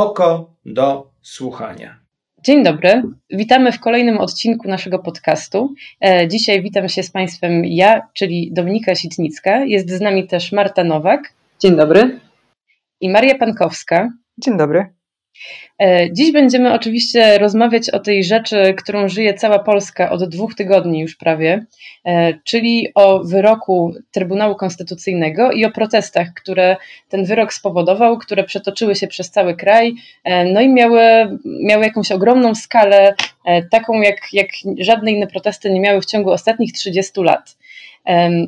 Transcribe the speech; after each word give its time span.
oko 0.00 0.54
do 0.66 1.10
słuchania. 1.22 2.00
Dzień 2.42 2.64
dobry, 2.64 3.02
witamy 3.30 3.72
w 3.72 3.80
kolejnym 3.80 4.18
odcinku 4.18 4.68
naszego 4.68 4.98
podcastu. 4.98 5.74
E, 6.00 6.28
dzisiaj 6.28 6.62
witam 6.62 6.88
się 6.88 7.02
z 7.02 7.10
Państwem 7.10 7.64
ja, 7.64 8.08
czyli 8.14 8.52
Dominika 8.52 8.94
Sitnicka. 8.94 9.64
Jest 9.64 9.90
z 9.90 10.00
nami 10.00 10.26
też 10.26 10.52
Marta 10.52 10.84
Nowak. 10.84 11.32
Dzień 11.58 11.76
dobry. 11.76 12.20
I 13.00 13.10
Maria 13.10 13.34
Pankowska. 13.34 14.12
Dzień 14.38 14.58
dobry. 14.58 14.99
E, 15.80 16.12
dziś 16.12 16.32
będziemy 16.32 16.72
oczywiście 16.72 17.38
rozmawiać 17.38 17.90
o 17.90 17.98
tej 17.98 18.24
rzeczy, 18.24 18.74
którą 18.78 19.08
żyje 19.08 19.34
cała 19.34 19.58
Polska 19.58 20.10
od 20.10 20.28
dwóch 20.28 20.54
tygodni 20.54 21.00
już 21.00 21.16
prawie, 21.16 21.66
e, 22.04 22.34
czyli 22.44 22.88
o 22.94 23.24
wyroku 23.24 23.94
Trybunału 24.10 24.54
Konstytucyjnego 24.54 25.52
i 25.52 25.64
o 25.64 25.70
protestach, 25.70 26.28
które 26.34 26.76
ten 27.08 27.24
wyrok 27.24 27.52
spowodował, 27.52 28.18
które 28.18 28.44
przetoczyły 28.44 28.96
się 28.96 29.06
przez 29.06 29.30
cały 29.30 29.56
kraj, 29.56 29.94
e, 30.24 30.44
no 30.44 30.60
i 30.60 30.68
miały, 30.68 31.00
miały 31.44 31.84
jakąś 31.84 32.12
ogromną 32.12 32.54
skalę, 32.54 33.14
taką 33.70 34.00
jak, 34.00 34.16
jak 34.32 34.48
żadne 34.78 35.12
inne 35.12 35.26
protesty 35.26 35.70
nie 35.70 35.80
miały 35.80 36.00
w 36.00 36.06
ciągu 36.06 36.30
ostatnich 36.30 36.72
30 36.72 37.22
lat. 37.22 37.56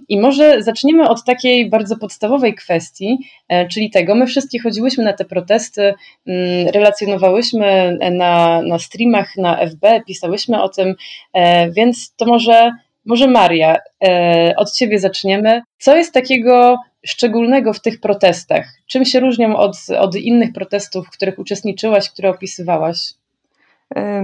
I 0.08 0.20
może 0.20 0.62
zaczniemy 0.62 1.08
od 1.08 1.24
takiej 1.24 1.70
bardzo 1.70 1.96
podstawowej 1.96 2.54
kwestii, 2.54 3.18
e, 3.48 3.68
czyli 3.68 3.90
tego, 3.90 4.14
my 4.14 4.26
wszystkie 4.26 4.58
chodziłyśmy 4.60 5.04
na 5.04 5.12
te 5.12 5.24
protesty, 5.24 5.94
mm, 6.26 6.68
relacjonowałyśmy 6.68 7.98
na, 8.12 8.62
na 8.62 8.78
streamach, 8.78 9.36
na 9.36 9.56
FB, 9.66 10.00
pisałyśmy 10.06 10.62
o 10.62 10.68
tym, 10.68 10.94
e, 11.32 11.70
więc 11.70 12.14
to 12.16 12.26
może, 12.26 12.70
może 13.04 13.28
Maria, 13.28 13.76
e, 14.04 14.54
od 14.56 14.72
Ciebie 14.72 14.98
zaczniemy. 14.98 15.62
Co 15.78 15.96
jest 15.96 16.14
takiego 16.14 16.76
szczególnego 17.06 17.72
w 17.72 17.80
tych 17.80 18.00
protestach? 18.00 18.66
Czym 18.86 19.04
się 19.04 19.20
różnią 19.20 19.56
od, 19.56 19.76
od 19.98 20.16
innych 20.16 20.52
protestów, 20.52 21.06
w 21.06 21.10
których 21.10 21.38
uczestniczyłaś, 21.38 22.10
które 22.10 22.30
opisywałaś? 22.30 22.98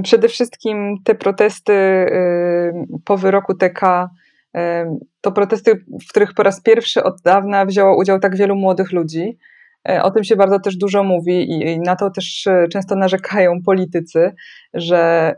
Przede 0.03 0.29
wszystkim 0.29 0.97
te 1.05 1.15
protesty 1.15 1.73
po 3.05 3.17
wyroku 3.17 3.55
TK 3.55 4.09
to 5.21 5.33
protesty, 5.33 5.75
w 5.75 6.11
których 6.11 6.35
po 6.35 6.43
raz 6.43 6.63
pierwszy 6.63 7.03
od 7.03 7.21
dawna 7.25 7.67
wzięło 7.67 7.99
udział 7.99 8.19
tak 8.19 8.37
wielu 8.37 8.57
młodych 8.57 8.93
ludzi. 8.93 9.39
E, 9.89 10.03
o 10.03 10.11
tym 10.11 10.25
się 10.25 10.37
bardzo 10.37 10.61
też 10.61 10.77
dużo 10.77 11.05
mówi 11.05 11.51
i 11.51 11.81
na 11.81 11.97
to 11.97 12.11
też 12.11 12.47
e, 12.47 12.69
często 12.69 12.97
narzekają 12.97 13.63
politycy, 13.67 14.33
że 14.75 15.35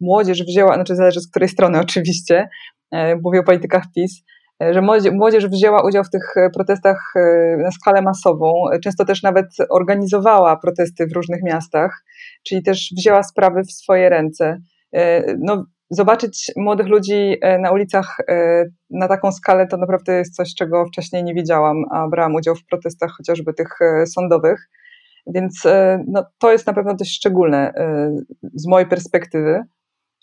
młodzież 0.00 0.44
wzięła, 0.44 0.74
znaczy 0.74 0.96
zależy 0.96 1.20
z 1.20 1.30
której 1.30 1.48
strony 1.48 1.80
oczywiście, 1.80 2.48
e, 2.90 3.16
mówię 3.16 3.40
o 3.40 3.44
politykach 3.44 3.84
PiS, 3.94 4.22
że 4.70 4.82
młodzież 5.12 5.48
wzięła 5.48 5.86
udział 5.86 6.04
w 6.04 6.10
tych 6.10 6.34
protestach 6.54 7.12
na 7.58 7.70
skalę 7.70 8.02
masową, 8.02 8.64
często 8.82 9.04
też 9.04 9.22
nawet 9.22 9.46
organizowała 9.70 10.56
protesty 10.56 11.06
w 11.06 11.12
różnych 11.12 11.42
miastach, 11.42 12.04
czyli 12.42 12.62
też 12.62 12.92
wzięła 12.98 13.22
sprawy 13.22 13.62
w 13.62 13.72
swoje 13.72 14.08
ręce. 14.08 14.60
No, 15.38 15.64
zobaczyć 15.90 16.52
młodych 16.56 16.86
ludzi 16.86 17.36
e, 17.40 17.58
na 17.58 17.70
ulicach 17.70 18.16
e, 18.28 18.64
na 18.90 19.08
taką 19.08 19.32
skalę 19.32 19.66
to 19.66 19.76
naprawdę 19.76 20.12
jest 20.12 20.36
coś, 20.36 20.54
czego 20.54 20.86
wcześniej 20.86 21.24
nie 21.24 21.34
widziałam, 21.34 21.84
a 21.90 22.08
brałam 22.08 22.34
udział 22.34 22.54
w 22.54 22.66
protestach 22.66 23.10
chociażby 23.16 23.54
tych 23.54 23.78
e, 23.80 24.06
sądowych. 24.06 24.68
Więc 25.26 25.62
no, 26.06 26.26
to 26.38 26.52
jest 26.52 26.66
na 26.66 26.72
pewno 26.72 26.94
dość 26.94 27.16
szczególne 27.16 27.72
z 28.54 28.66
mojej 28.66 28.88
perspektywy. 28.88 29.62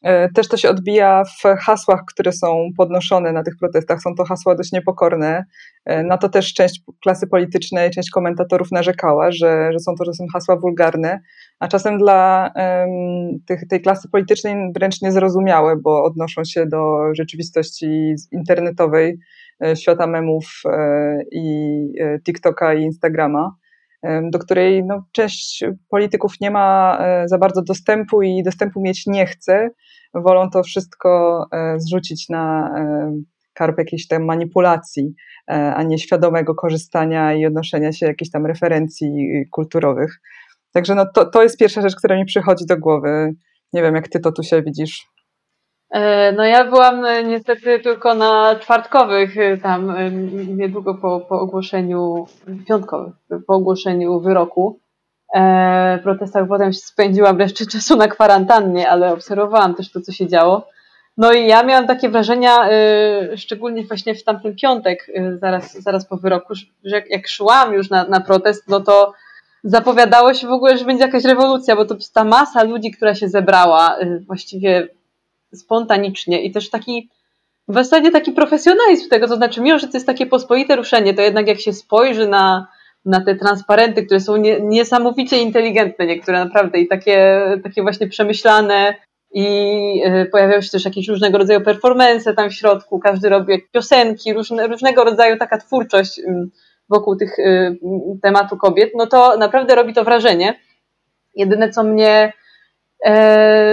E, 0.04 0.30
też 0.30 0.48
to 0.48 0.58
się 0.58 0.70
odbija 0.70 1.24
w 1.24 1.44
hasłach, 1.60 2.02
które 2.08 2.32
są 2.32 2.70
podnoszone 2.78 3.32
na 3.32 3.44
tych 3.44 3.58
protestach. 3.60 4.02
Są 4.02 4.16
to 4.16 4.26
hasła 4.26 4.56
dość 4.56 4.72
niepokorne. 4.72 5.46
E, 5.86 6.04
na 6.04 6.18
to 6.18 6.30
też 6.30 6.54
część 6.54 6.82
klasy 7.02 7.28
politycznej, 7.28 7.92
część 7.92 8.10
komentatorów 8.10 8.72
narzekała, 8.72 9.32
że, 9.32 9.70
że 9.72 9.80
są 9.80 9.96
to 9.96 10.06
czasem 10.06 10.28
hasła 10.34 10.56
wulgarne, 10.56 11.20
a 11.60 11.68
czasem 11.68 11.98
dla 11.98 12.52
um, 12.56 13.40
tych, 13.46 13.68
tej 13.68 13.82
klasy 13.82 14.10
politycznej 14.10 14.56
wręcz 14.76 15.02
niezrozumiałe, 15.02 15.76
bo 15.76 16.04
odnoszą 16.04 16.44
się 16.44 16.66
do 16.66 16.98
rzeczywistości 17.14 18.16
internetowej, 18.32 19.20
e, 19.66 19.76
świata 19.76 20.08
memów 20.08 20.46
i 21.32 21.78
TikToka 22.24 22.74
i 22.74 22.82
Instagrama 22.82 23.56
do 24.04 24.40
której 24.40 24.84
no, 24.84 25.04
część 25.12 25.64
polityków 25.90 26.34
nie 26.42 26.52
ma 26.52 27.00
za 27.26 27.38
bardzo 27.38 27.62
dostępu 27.62 28.22
i 28.22 28.44
dostępu 28.44 28.82
mieć 28.82 29.08
nie 29.08 29.26
chce, 29.26 29.70
wolą 30.14 30.50
to 30.50 30.64
wszystko 30.64 31.46
e, 31.52 31.80
zrzucić 31.80 32.30
na 32.30 32.74
e, 32.78 33.12
karp 33.54 33.78
jakiejś 33.78 34.08
tam 34.08 34.26
manipulacji, 34.26 35.14
e, 35.52 35.74
a 35.76 35.84
nie 35.84 36.00
świadomego 36.00 36.56
korzystania 36.56 37.34
i 37.34 37.46
odnoszenia 37.46 37.92
się 37.92 38.06
jakichś 38.06 38.32
tam 38.32 38.46
referencji 38.46 39.28
kulturowych. 39.52 40.22
Także 40.72 40.96
no 40.96 41.06
to, 41.16 41.26
to 41.26 41.44
jest 41.44 41.58
pierwsza 41.58 41.82
rzecz, 41.82 41.96
która 41.96 42.16
mi 42.16 42.26
przychodzi 42.26 42.66
do 42.66 42.78
głowy. 42.78 43.36
Nie 43.74 43.82
wiem, 43.82 43.96
jak 43.96 44.08
ty 44.08 44.20
to 44.20 44.32
tu 44.32 44.44
się 44.44 44.62
widzisz. 44.62 45.08
No 46.38 46.46
ja 46.46 46.66
byłam 46.66 47.02
niestety 47.28 47.80
tylko 47.80 48.16
na 48.16 48.56
czwartkowych, 48.60 49.36
tam 49.64 49.96
niedługo 50.48 50.96
po, 50.96 51.20
po 51.20 51.40
ogłoszeniu, 51.40 52.28
piątkowych, 52.68 53.14
po 53.48 53.54
ogłoszeniu 53.54 54.20
wyroku 54.20 54.80
e, 55.36 56.00
protestach. 56.04 56.48
Potem 56.48 56.74
spędziłam 56.74 57.38
resztę 57.38 57.66
czasu 57.66 57.96
na 57.96 58.08
kwarantannie, 58.08 58.90
ale 58.90 59.14
obserwowałam 59.14 59.76
też 59.76 59.92
to, 59.92 60.02
co 60.02 60.12
się 60.12 60.28
działo. 60.28 60.68
No 61.18 61.34
i 61.34 61.48
ja 61.48 61.64
miałam 61.64 61.88
takie 61.88 62.10
wrażenia, 62.10 62.70
szczególnie 63.36 63.84
właśnie 63.84 64.16
w 64.16 64.24
tamten 64.24 64.56
piątek, 64.56 65.08
zaraz, 65.42 65.74
zaraz 65.74 66.06
po 66.06 66.18
wyroku, 66.18 66.56
że 66.84 67.02
jak, 67.10 67.28
szłam 67.28 67.74
już 67.74 67.90
na, 67.90 68.04
na 68.04 68.20
protest, 68.20 68.68
no 68.68 68.80
to 68.80 69.14
zapowiadało 69.64 70.34
się 70.34 70.48
w 70.48 70.52
ogóle, 70.52 70.78
że 70.78 70.86
będzie 70.86 71.04
jakaś 71.04 71.24
rewolucja, 71.24 71.76
bo 71.76 71.86
to 71.86 71.96
ta 72.14 72.24
masa 72.24 72.64
ludzi, 72.64 72.92
która 72.92 73.16
się 73.16 73.30
zebrała 73.30 73.96
właściwie 74.28 74.88
spontanicznie 75.54 76.44
i 76.44 76.52
też 76.52 76.70
taki 76.70 77.10
w 77.68 77.74
zasadzie 77.74 78.12
taki 78.12 78.32
profesjonalizm 78.32 79.10
tego, 79.10 79.28
to 79.28 79.36
znaczy 79.36 79.62
mimo, 79.62 79.80
że 79.80 79.88
to 79.88 79.98
jest 79.98 80.08
takie 80.08 80.26
pospolite 80.26 80.76
ruszenie, 80.76 81.14
to 81.14 81.22
jednak 81.22 81.48
jak 81.48 81.60
się 81.60 81.74
spojrzy 81.74 82.28
na, 82.28 82.68
na 83.06 83.22
te 83.22 83.36
transparenty, 83.36 84.06
które 84.06 84.20
są 84.20 84.36
nie, 84.36 84.60
niesamowicie 84.62 85.38
inteligentne 85.38 86.06
niektóre 86.06 86.46
naprawdę 86.46 86.80
i 86.80 86.88
takie, 86.88 87.42
takie 87.64 87.82
właśnie 87.82 88.08
przemyślane 88.08 88.96
i 89.32 89.46
y, 90.06 90.26
pojawiają 90.32 90.62
się 90.62 90.70
też 90.70 90.86
jakieś 90.86 91.08
różnego 91.08 91.38
rodzaju 91.38 91.62
performance 91.62 92.34
tam 92.34 92.50
w 92.50 92.54
środku, 92.54 93.00
każdy 93.00 93.30
robi 93.30 93.62
piosenki, 93.72 94.34
różne, 94.34 94.68
różnego 94.68 95.04
rodzaju 95.04 95.38
taka 95.38 95.58
twórczość 95.58 96.22
wokół 96.90 97.16
tych 97.16 97.40
y, 97.40 97.78
tematu 98.22 98.58
kobiet, 98.58 98.92
no 98.96 99.08
to 99.08 99.38
naprawdę 99.38 99.76
robi 99.76 99.94
to 99.94 100.04
wrażenie. 100.04 100.60
Jedyne 101.36 101.70
co 101.70 101.84
mnie, 101.84 102.10
e, 102.10 102.34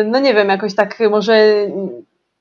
no 0.04 0.20
nie 0.20 0.34
wiem, 0.34 0.48
jakoś 0.48 0.74
tak 0.74 0.98
może 1.10 1.66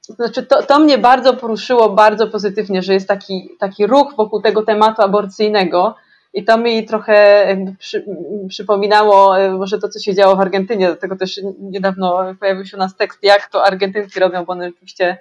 znaczy 0.09 0.43
to, 0.43 0.63
to 0.63 0.79
mnie 0.79 0.97
bardzo 0.97 1.33
poruszyło, 1.33 1.89
bardzo 1.89 2.27
pozytywnie, 2.27 2.81
że 2.81 2.93
jest 2.93 3.07
taki, 3.07 3.49
taki 3.59 3.87
ruch 3.87 4.13
wokół 4.17 4.41
tego 4.41 4.63
tematu 4.63 5.01
aborcyjnego, 5.01 5.95
i 6.33 6.43
to 6.43 6.57
mi 6.57 6.85
trochę 6.85 7.47
przy, 7.79 8.05
przypominało 8.49 9.39
e, 9.39 9.51
może 9.51 9.79
to, 9.79 9.89
co 9.89 9.99
się 9.99 10.15
działo 10.15 10.35
w 10.35 10.39
Argentynie. 10.39 10.87
Dlatego 10.87 11.15
też 11.15 11.41
niedawno 11.59 12.35
pojawił 12.39 12.65
się 12.65 12.77
u 12.77 12.79
nas 12.79 12.95
tekst, 12.95 13.23
jak 13.23 13.49
to 13.49 13.65
Argentynki 13.65 14.19
robią, 14.19 14.45
bo 14.45 14.53
one 14.53 14.69
rzeczywiście 14.69 15.17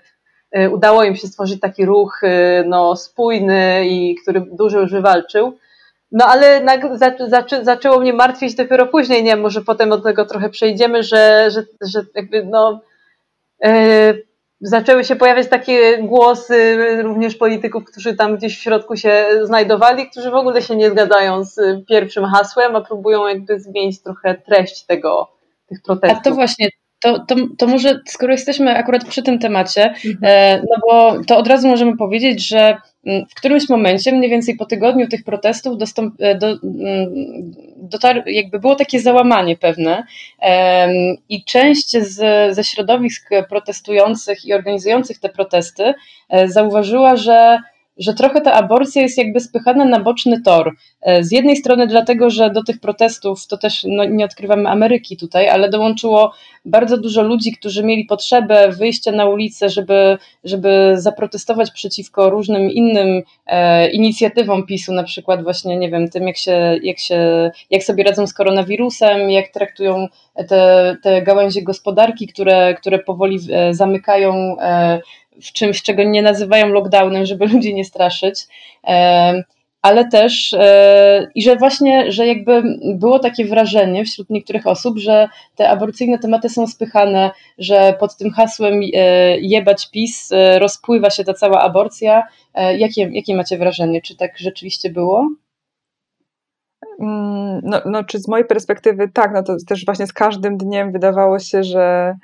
e, 0.50 0.71
udało 0.71 1.05
im 1.05 1.17
się 1.17 1.27
stworzyć 1.27 1.61
taki 1.61 1.84
ruch 1.84 2.21
e, 2.25 2.65
no, 2.67 2.97
spójny 2.97 3.89
i 3.89 4.17
który 4.23 4.41
dużo 4.53 4.81
już 4.81 4.93
wywalczył. 4.93 5.59
No 6.12 6.27
ale 6.27 6.62
zaczę, 7.28 7.65
zaczęło 7.65 8.00
mnie 8.00 8.12
martwić 8.12 8.55
dopiero 8.55 8.87
później, 8.87 9.25
nie 9.25 9.31
wiem, 9.31 9.41
może 9.41 9.61
potem 9.61 9.93
od 9.93 10.05
tego 10.05 10.25
trochę 10.27 10.49
przejdziemy, 10.50 11.03
że, 11.03 11.50
że, 11.50 11.62
że 11.81 12.00
jakby 12.15 12.45
no 12.45 12.81
zaczęły 14.62 15.05
się 15.05 15.17
pojawiać 15.17 15.49
takie 15.49 15.99
głosy 15.99 16.77
również 17.03 17.37
polityków, 17.37 17.84
którzy 17.84 18.17
tam 18.17 18.37
gdzieś 18.37 18.59
w 18.59 18.62
środku 18.62 18.97
się 18.97 19.27
znajdowali, 19.43 20.11
którzy 20.11 20.31
w 20.31 20.34
ogóle 20.34 20.62
się 20.62 20.77
nie 20.77 20.91
zgadzają 20.91 21.45
z 21.45 21.87
pierwszym 21.89 22.25
hasłem, 22.25 22.77
a 22.77 22.81
próbują 22.81 23.27
jakby 23.27 23.61
zmienić 23.61 24.03
trochę 24.03 24.35
treść 24.35 24.87
tego, 24.87 25.29
tych 25.69 25.82
protestów. 25.82 26.20
A 26.20 26.25
to 26.25 26.35
właśnie, 26.35 26.69
to, 27.03 27.19
to, 27.29 27.35
to 27.58 27.67
może 27.67 28.00
skoro 28.06 28.32
jesteśmy 28.32 28.76
akurat 28.76 29.05
przy 29.05 29.23
tym 29.23 29.38
temacie, 29.38 29.85
mhm. 29.85 30.17
E, 30.23 30.62
no 30.70 30.76
bo 30.87 31.25
to 31.26 31.37
od 31.37 31.47
razu 31.47 31.69
możemy 31.69 31.97
powiedzieć, 31.97 32.49
że 32.49 32.76
w 33.04 33.34
którymś 33.34 33.69
momencie, 33.69 34.12
mniej 34.12 34.31
więcej 34.31 34.56
po 34.56 34.66
tygodniu 34.66 35.08
tych 35.08 35.25
protestów, 35.25 35.78
dostąp, 35.78 36.14
e, 36.19 36.34
do, 36.34 36.46
mm, 36.46 37.52
dotar, 37.76 38.22
jakby 38.26 38.58
było 38.58 38.75
takie 38.75 39.00
załamanie 39.00 39.56
pewne 39.56 40.04
i 41.28 41.44
część 41.44 41.90
z, 41.90 42.54
ze 42.54 42.64
środowisk 42.64 43.31
protestujących 43.49 44.44
i 44.44 44.54
organizujących 44.54 45.19
te 45.19 45.28
protesty 45.28 45.94
e, 46.28 46.49
zauważyła, 46.49 47.16
że 47.16 47.58
że 47.97 48.15
trochę 48.15 48.41
ta 48.41 48.53
aborcja 48.53 49.03
jest 49.03 49.19
jakby 49.19 49.41
spychana 49.41 49.85
na 49.85 50.00
boczny 50.00 50.43
tor. 50.43 50.75
E, 51.03 51.25
z 51.25 51.33
jednej 51.33 51.56
strony 51.56 51.87
dlatego, 51.87 52.31
że 52.31 52.50
do 52.50 52.62
tych 52.62 52.81
protestów, 52.81 53.47
to 53.47 53.56
też 53.56 53.85
no, 53.89 54.05
nie 54.05 54.25
odkrywamy 54.25 54.69
Ameryki 54.69 55.17
tutaj, 55.17 55.49
ale 55.49 55.71
dołączyło 55.71 56.33
bardzo 56.65 56.99
dużo 56.99 57.23
ludzi, 57.23 57.53
którzy 57.53 57.85
mieli 57.85 58.05
potrzebę 58.05 58.73
wyjścia 58.73 59.12
na 59.12 59.27
ulicę, 59.27 59.69
żeby, 59.69 60.19
żeby 60.44 60.94
zaprotestować 60.97 61.71
przeciwko 61.71 62.31
różnym 62.31 62.71
innym 62.71 63.23
e, 63.47 63.91
inicjatywom 63.91 64.67
PiSu, 64.67 64.93
na 64.93 65.03
przykład 65.03 65.43
właśnie, 65.43 65.77
nie 65.77 65.91
wiem, 65.91 66.11
tym 66.11 66.27
jak 66.27 66.37
się, 66.37 66.79
jak 66.83 66.99
się, 66.99 67.50
jak 67.71 67.83
sobie 67.83 68.05
radzą 68.05 68.27
z 68.27 68.35
koronawirusem, 68.35 69.31
jak 69.31 69.49
traktują 69.49 70.06
te, 70.49 70.97
te 71.03 71.23
gałęzie 71.23 71.62
gospodarki, 71.62 72.27
które, 72.27 72.75
które 72.75 72.99
powoli 72.99 73.39
e, 73.53 73.75
zamykają 73.75 74.56
e, 74.61 75.00
w 75.43 75.53
czymś, 75.53 75.83
czego 75.83 76.03
nie 76.03 76.23
nazywają 76.23 76.69
lockdownem, 76.69 77.27
żeby 77.27 77.47
ludzi 77.47 77.75
nie 77.75 77.85
straszyć. 77.85 78.47
Ale 79.83 80.09
też 80.09 80.55
i 81.35 81.43
że 81.43 81.56
właśnie, 81.56 82.12
że 82.12 82.27
jakby 82.27 82.62
było 82.94 83.19
takie 83.19 83.44
wrażenie 83.44 84.05
wśród 84.05 84.31
niektórych 84.31 84.67
osób, 84.67 84.99
że 84.99 85.29
te 85.56 85.69
aborcyjne 85.69 86.19
tematy 86.19 86.49
są 86.49 86.67
spychane, 86.67 87.31
że 87.59 87.97
pod 88.00 88.17
tym 88.17 88.31
hasłem 88.31 88.81
e, 88.94 89.39
jebać 89.39 89.91
PiS 89.91 90.33
e, 90.33 90.59
rozpływa 90.59 91.11
się 91.11 91.25
ta 91.25 91.35
cała 91.35 91.61
aborcja. 91.61 92.23
E, 92.55 92.79
jakie, 92.79 93.11
jakie 93.12 93.37
macie 93.37 93.59
wrażenie? 93.59 94.03
Czy 94.03 94.17
tak 94.17 94.39
rzeczywiście 94.39 94.91
było? 94.91 95.29
Mm, 97.00 97.61
no, 97.65 97.81
no, 97.87 98.05
czy 98.05 98.19
z 98.19 98.29
mojej 98.29 98.47
perspektywy 98.47 99.09
tak, 99.09 99.31
no 99.35 99.43
to 99.43 99.56
też 99.69 99.85
właśnie 99.85 100.06
z 100.06 100.12
każdym 100.12 100.56
dniem 100.56 100.93
wydawało 100.93 101.39
się, 101.39 101.65
że 101.65 102.15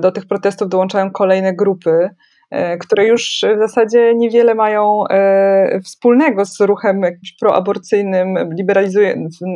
do 0.00 0.12
tych 0.12 0.26
protestów 0.26 0.68
dołączają 0.68 1.10
kolejne 1.10 1.54
grupy. 1.54 2.10
E, 2.50 2.78
które 2.78 3.06
już 3.06 3.44
w 3.56 3.58
zasadzie 3.58 4.14
niewiele 4.14 4.54
mają 4.54 5.06
e, 5.10 5.80
wspólnego 5.80 6.44
z 6.44 6.60
ruchem 6.60 7.02
jakimś 7.02 7.36
proaborcyjnym, 7.40 8.34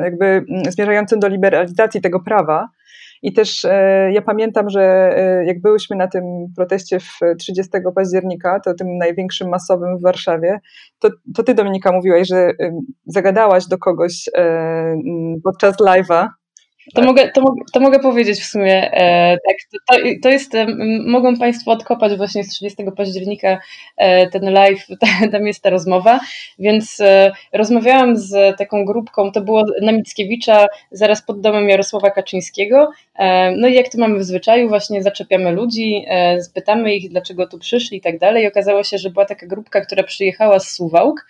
jakby 0.01 0.45
zmierzającym 0.69 1.21
do 1.21 1.29
liberalizacji 1.29 2.01
tego 2.01 2.21
prawa. 2.21 2.69
I 3.23 3.33
też 3.33 3.65
e, 3.65 4.13
ja 4.13 4.23
pamiętam, 4.23 4.71
że 4.71 5.15
jak 5.47 5.61
byłyśmy 5.61 5.97
na 5.97 6.09
tym 6.09 6.25
proteście 6.57 7.01
w 7.01 7.19
30 7.39 7.73
października, 7.95 8.61
to 8.61 8.75
tym 8.75 8.99
największym 8.99 9.49
masowym 9.49 9.99
w 9.99 10.03
Warszawie, 10.03 10.61
to, 10.99 11.09
to 11.35 11.43
ty 11.43 11.55
Dominika 11.55 11.93
mówiłaś, 11.93 12.29
że 12.29 12.51
zagadałaś 13.07 13.67
do 13.67 13.79
kogoś 13.79 14.31
podczas 15.45 15.77
live'a 15.77 16.29
to 16.95 17.03
mogę, 17.03 17.29
to, 17.29 17.55
to 17.73 17.81
mogę 17.81 17.99
powiedzieć 17.99 18.41
w 18.41 18.47
sumie 18.47 18.93
e, 18.93 19.37
tak. 19.47 19.57
To, 19.89 19.97
to 20.23 20.29
jest, 20.29 20.55
e, 20.55 20.67
mogą 21.07 21.37
Państwo 21.37 21.73
odkopać 21.73 22.17
właśnie 22.17 22.45
z 22.45 22.49
30 22.49 22.85
października 22.97 23.59
e, 23.97 24.27
ten 24.29 24.53
live, 24.53 24.87
ta, 25.01 25.31
tam 25.33 25.47
jest 25.47 25.63
ta 25.63 25.71
rozmowa, 25.71 26.21
więc 26.59 27.01
e, 27.01 27.33
rozmawiałam 27.53 28.17
z 28.17 28.59
taką 28.59 28.85
grupką, 28.85 29.33
to 29.33 29.41
było 29.41 29.65
na 29.83 29.93
Mickiewicza, 29.93 30.67
zaraz 30.91 31.23
pod 31.23 31.41
domem 31.41 31.69
Jarosława 31.69 32.11
Kaczyńskiego. 32.11 32.91
E, 33.19 33.53
no 33.57 33.69
i 33.69 33.75
jak 33.75 33.89
to 33.89 33.99
mamy 33.99 34.19
w 34.19 34.25
zwyczaju, 34.25 34.69
właśnie 34.69 35.03
zaczepiamy 35.03 35.53
ludzi, 35.53 36.05
e, 36.09 36.39
pytamy 36.55 36.95
ich, 36.95 37.11
dlaczego 37.11 37.47
tu 37.47 37.59
przyszli 37.59 37.99
i 37.99 38.01
tak 38.01 38.19
dalej. 38.19 38.47
Okazało 38.47 38.85
się, 38.85 38.99
że 38.99 39.11
była 39.11 39.25
taka 39.25 39.47
grupka, 39.47 39.81
która 39.81 40.03
przyjechała 40.03 40.59
z 40.59 40.69
Suwałk. 40.69 41.27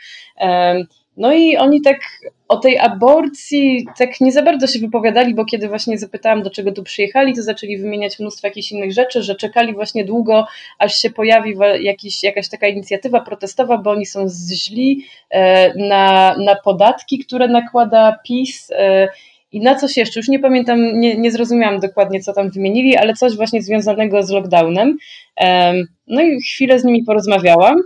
No 1.16 1.32
i 1.32 1.56
oni 1.56 1.80
tak 1.80 2.00
o 2.48 2.56
tej 2.56 2.78
aborcji 2.78 3.86
tak 3.98 4.20
nie 4.20 4.32
za 4.32 4.42
bardzo 4.42 4.66
się 4.66 4.78
wypowiadali, 4.78 5.34
bo 5.34 5.44
kiedy 5.44 5.68
właśnie 5.68 5.98
zapytałam, 5.98 6.42
do 6.42 6.50
czego 6.50 6.72
tu 6.72 6.82
przyjechali, 6.82 7.34
to 7.34 7.42
zaczęli 7.42 7.78
wymieniać 7.78 8.18
mnóstwo 8.18 8.46
jakichś 8.46 8.72
innych 8.72 8.92
rzeczy, 8.92 9.22
że 9.22 9.34
czekali 9.34 9.74
właśnie 9.74 10.04
długo, 10.04 10.46
aż 10.78 10.98
się 10.98 11.10
pojawi 11.10 11.54
jakiś, 11.80 12.22
jakaś 12.22 12.48
taka 12.48 12.66
inicjatywa 12.68 13.20
protestowa, 13.20 13.78
bo 13.78 13.90
oni 13.90 14.06
są 14.06 14.26
źli 14.54 15.04
e, 15.30 15.74
na, 15.88 16.36
na 16.38 16.56
podatki, 16.56 17.18
które 17.18 17.48
nakłada 17.48 18.18
PiS. 18.24 18.70
E, 18.70 19.08
I 19.52 19.60
na 19.60 19.74
coś 19.74 19.96
jeszcze, 19.96 20.20
już 20.20 20.28
nie 20.28 20.38
pamiętam, 20.38 21.00
nie, 21.00 21.16
nie 21.16 21.30
zrozumiałam 21.30 21.80
dokładnie, 21.80 22.20
co 22.20 22.32
tam 22.32 22.50
wymienili, 22.50 22.96
ale 22.96 23.14
coś 23.14 23.36
właśnie 23.36 23.62
związanego 23.62 24.22
z 24.22 24.30
lockdownem. 24.30 24.96
E, 25.40 25.74
no 26.06 26.22
i 26.22 26.40
chwilę 26.40 26.78
z 26.78 26.84
nimi 26.84 27.04
porozmawiałam, 27.04 27.76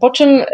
po 0.00 0.10
czym 0.10 0.44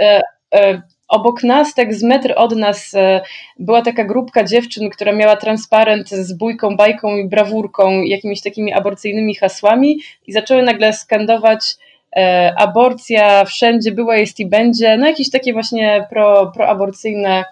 obok 1.15 1.43
nas, 1.43 1.75
tak 1.75 1.95
z 1.95 2.03
metr 2.03 2.33
od 2.37 2.57
nas, 2.57 2.95
e, 2.95 3.21
była 3.59 3.83
taka 3.83 4.05
grupka 4.05 4.45
dziewczyn, 4.45 4.91
która 4.91 5.13
miała 5.13 5.37
transparent 5.37 6.09
z 6.09 6.33
bójką, 6.33 6.77
bajką 6.77 7.17
i 7.17 7.29
brawurką, 7.29 8.03
jakimiś 8.03 8.43
takimi 8.43 8.73
aborcyjnymi 8.73 9.35
hasłami 9.35 10.01
i 10.27 10.33
zaczęły 10.33 10.63
nagle 10.63 10.93
skandować 10.93 11.77
e, 12.17 12.55
aborcja 12.59 13.45
wszędzie 13.45 13.93
była, 13.93 14.17
jest 14.17 14.41
i 14.41 14.47
będzie, 14.47 14.97
no 14.97 15.07
jakieś 15.07 15.31
takie 15.31 15.53
właśnie 15.53 16.07
pro, 16.11 16.53
proaborcyjne 16.55 17.45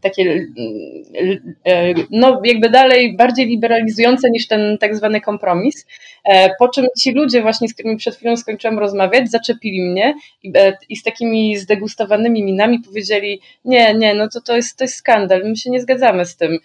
takie 0.00 0.22
mm, 0.22 1.54
e, 1.66 1.94
no 2.10 2.40
jakby 2.44 2.70
dalej 2.70 3.16
bardziej 3.16 3.46
liberalizujące 3.46 4.30
niż 4.30 4.46
ten 4.46 4.78
tak 4.78 4.96
zwany 4.96 5.20
kompromis. 5.20 5.86
E, 6.24 6.50
po 6.58 6.68
czym 6.68 6.86
ci 6.98 7.12
ludzie 7.12 7.42
właśnie, 7.42 7.68
z 7.68 7.74
którymi 7.74 7.96
przed 7.96 8.16
chwilą 8.16 8.36
skończyłam 8.36 8.78
rozmawiać, 8.78 9.30
zaczepili 9.30 9.82
mnie 9.82 10.14
i, 10.42 10.52
e, 10.56 10.76
i 10.88 10.96
z 10.96 11.02
takimi 11.02 11.56
zdegustowanymi 11.56 12.44
minami 12.44 12.80
powiedzieli 12.80 13.40
nie, 13.64 13.94
nie, 13.94 14.14
no 14.14 14.28
to, 14.28 14.40
to, 14.40 14.56
jest, 14.56 14.78
to 14.78 14.84
jest 14.84 14.96
skandal, 14.96 15.42
my 15.44 15.56
się 15.56 15.70
nie 15.70 15.80
zgadzamy 15.80 16.26
z 16.26 16.36
tym. 16.36 16.58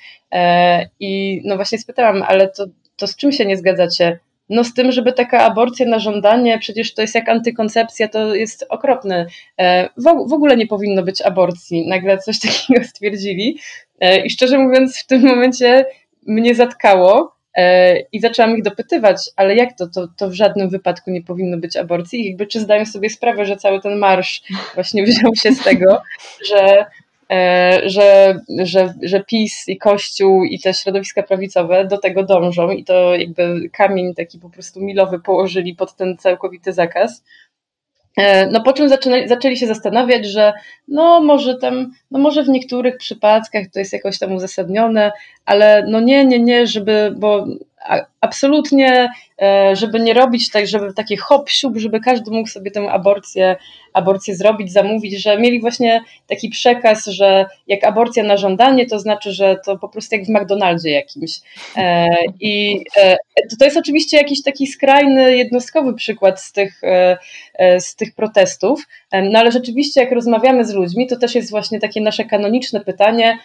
I 1.00 1.42
no 1.46 1.56
właśnie 1.56 1.78
spytałam, 1.78 2.24
ale 2.28 2.48
to, 2.48 2.66
to 2.98 3.08
z 3.08 3.16
czym 3.16 3.32
się 3.32 3.46
nie 3.46 3.58
zgadzacie? 3.58 4.20
No 4.50 4.64
z 4.64 4.74
tym, 4.74 4.92
żeby 4.92 5.14
taka 5.14 5.40
aborcja 5.40 5.86
na 5.88 6.00
żądanie, 6.00 6.60
przecież 6.60 6.94
to 6.94 7.02
jest 7.02 7.16
jak 7.16 7.30
antykoncepcja, 7.30 8.08
to 8.08 8.36
jest 8.36 8.66
okropne. 8.70 9.26
E, 9.60 9.90
w 10.28 10.34
ogóle 10.34 10.58
nie 10.58 10.68
powinno 10.68 11.04
być 11.04 11.22
aborcji. 11.22 11.88
Nagle 11.88 12.18
coś 12.18 12.40
takiego 12.48 12.84
stwierdzili. 12.84 13.60
E, 14.00 14.26
I 14.26 14.30
szczerze 14.30 14.58
mówiąc, 14.58 14.98
w 14.98 15.06
tym 15.06 15.22
momencie 15.22 15.86
mnie 16.28 16.56
zatkało 16.56 17.36
e, 17.56 18.00
i 18.00 18.20
zaczęłam 18.20 18.58
ich 18.58 18.64
dopytywać, 18.64 19.18
ale 19.36 19.56
jak 19.56 19.78
to, 19.78 19.88
to, 19.88 20.08
to 20.18 20.30
w 20.30 20.34
żadnym 20.34 20.70
wypadku 20.70 21.12
nie 21.12 21.24
powinno 21.24 21.58
być 21.58 21.78
aborcji? 21.78 22.22
I 22.22 22.28
jakby 22.28 22.48
czy 22.48 22.60
zdają 22.60 22.86
sobie 22.86 23.10
sprawę, 23.10 23.46
że 23.46 23.58
cały 23.58 23.82
ten 23.82 23.98
marsz 23.98 24.42
właśnie 24.76 25.04
wziął 25.04 25.36
się 25.36 25.52
z 25.52 25.64
tego, 25.64 26.02
że 26.50 26.86
że, 27.86 28.40
że, 28.64 28.94
że 29.02 29.24
PiS 29.24 29.68
i 29.68 29.78
Kościół 29.78 30.44
i 30.44 30.60
te 30.60 30.74
środowiska 30.74 31.24
prawicowe 31.24 31.86
do 31.86 31.98
tego 31.98 32.24
dążą 32.24 32.72
i 32.72 32.84
to 32.84 33.16
jakby 33.16 33.70
kamień 33.70 34.14
taki 34.16 34.40
po 34.40 34.50
prostu 34.50 34.82
milowy 34.82 35.20
położyli 35.20 35.76
pod 35.76 35.96
ten 35.96 36.18
całkowity 36.18 36.74
zakaz. 36.74 37.24
E, 38.18 38.48
no 38.48 38.64
po 38.64 38.74
czym 38.74 38.90
zaczęli, 38.90 39.28
zaczęli 39.28 39.58
się 39.58 39.68
zastanawiać, 39.68 40.26
że 40.26 40.54
no 40.88 41.22
może 41.22 41.56
tam, 41.56 41.92
no 42.12 42.20
może 42.20 42.44
w 42.44 42.50
niektórych 42.50 42.98
przypadkach 42.98 43.68
to 43.74 43.80
jest 43.80 43.94
jakoś 43.94 44.20
tam 44.20 44.34
uzasadnione, 44.34 45.12
ale 45.46 45.86
no 45.88 46.00
nie, 46.00 46.26
nie, 46.26 46.40
nie, 46.40 46.68
żeby, 46.68 47.14
bo 47.18 47.46
absolutnie, 48.22 48.94
e, 48.94 49.10
żeby 49.74 50.00
nie 50.00 50.14
robić 50.14 50.52
tak, 50.52 50.68
żeby 50.68 50.94
takie 50.94 51.18
hop, 51.18 51.50
siup, 51.50 51.78
żeby 51.78 52.00
każdy 52.00 52.32
mógł 52.32 52.50
sobie 52.50 52.72
tę 52.72 52.92
aborcję, 52.92 53.56
aborcję 53.94 54.36
zrobić, 54.36 54.72
zamówić, 54.72 55.22
że 55.22 55.38
mieli 55.38 55.62
właśnie 55.62 56.02
taki 56.28 56.50
przekaz, 56.50 57.06
że 57.06 57.46
jak 57.68 57.84
aborcja 57.84 58.24
na 58.24 58.38
żądanie, 58.38 58.86
to 58.86 59.00
znaczy, 59.00 59.32
że 59.32 59.58
to 59.66 59.78
po 59.78 59.90
prostu 59.90 60.16
jak 60.16 60.26
w 60.26 60.30
McDonaldzie 60.30 60.92
jakimś. 60.92 61.32
E, 61.78 62.08
I 62.40 62.84
e, 62.98 63.18
to 63.60 63.66
jest 63.66 63.78
oczywiście 63.78 64.18
jakiś 64.18 64.44
taki 64.44 64.68
skrajny, 64.68 65.38
jednostkowy 65.38 65.94
przykład 65.94 66.42
z 66.42 66.52
tych, 66.52 66.82
z 67.80 67.96
tych 67.96 68.16
protestów, 68.16 68.88
no 69.32 69.40
ale 69.40 69.52
rzeczywiście 69.52 70.02
jak 70.02 70.12
rozmawiamy 70.12 70.66
z 70.66 70.74
ludźmi, 70.74 71.08
to 71.08 71.18
też 71.18 71.36
jest 71.36 71.50
właśnie 71.50 71.80
takie 71.80 72.02
nasze 72.02 72.26
kanoniczne 72.26 72.80
pytanie, 72.80 73.38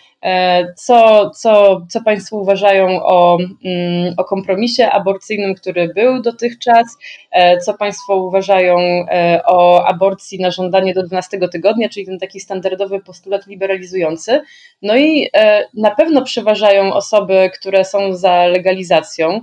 co, 0.76 1.30
co, 1.30 1.80
co 1.88 2.02
Państwo 2.02 2.36
uważają 2.36 3.02
o, 3.04 3.38
mm, 3.64 4.14
o 4.16 4.24
kompromisie 4.24 4.90
aborcyjnym, 4.90 5.54
który 5.54 5.83
był 5.88 6.22
dotychczas, 6.22 6.86
e, 7.30 7.58
co 7.58 7.74
Państwo 7.74 8.16
uważają 8.16 8.78
e, 8.78 9.40
o 9.46 9.86
aborcji 9.86 10.40
na 10.40 10.50
żądanie 10.50 10.94
do 10.94 11.02
12 11.02 11.48
tygodnia, 11.48 11.88
czyli 11.88 12.06
ten 12.06 12.18
taki 12.18 12.40
standardowy 12.40 13.00
postulat 13.00 13.46
liberalizujący. 13.46 14.40
No 14.82 14.96
i 14.96 15.28
e, 15.34 15.64
na 15.74 15.90
pewno 15.90 16.22
przeważają 16.22 16.92
osoby, 16.92 17.50
które 17.58 17.84
są 17.84 18.14
za 18.14 18.46
legalizacją. 18.46 19.40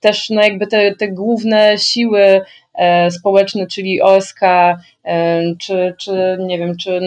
Też 0.00 0.30
no 0.30 0.42
jakby 0.42 0.66
te, 0.66 0.94
te 0.94 1.08
główne 1.08 1.78
siły 1.78 2.40
E, 2.74 3.10
społeczny, 3.10 3.66
czyli 3.66 4.02
OSK, 4.02 4.40
e, 4.42 4.76
czy, 5.58 5.94
czy 5.98 6.36
nie 6.40 6.58
wiem, 6.58 6.76
czy 6.76 7.00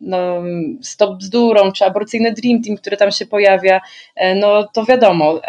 no, 0.00 0.42
Stop 0.82 1.18
Bzdurą, 1.18 1.72
czy 1.72 1.84
aborcyjny 1.84 2.32
Dream 2.32 2.62
Team, 2.62 2.76
który 2.76 2.96
tam 2.96 3.10
się 3.10 3.26
pojawia, 3.26 3.80
e, 4.16 4.34
no 4.34 4.68
to 4.72 4.84
wiadomo, 4.84 5.40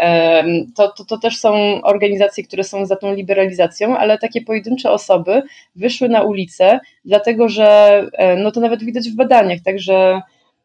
to, 0.76 0.88
to, 0.88 1.06
to 1.06 1.18
też 1.18 1.38
są 1.38 1.82
organizacje, 1.82 2.44
które 2.44 2.64
są 2.64 2.86
za 2.86 2.96
tą 2.96 3.14
liberalizacją, 3.14 3.98
ale 3.98 4.18
takie 4.18 4.42
pojedyncze 4.42 4.92
osoby 4.92 5.44
wyszły 5.76 6.10
na 6.10 6.22
ulicę, 6.22 6.80
dlatego 7.06 7.50
że 7.50 8.04
no 8.38 8.52
to 8.52 8.60
nawet 8.60 8.84
widać 8.84 9.10
w 9.10 9.16
badaniach, 9.16 9.60
także 9.66 10.22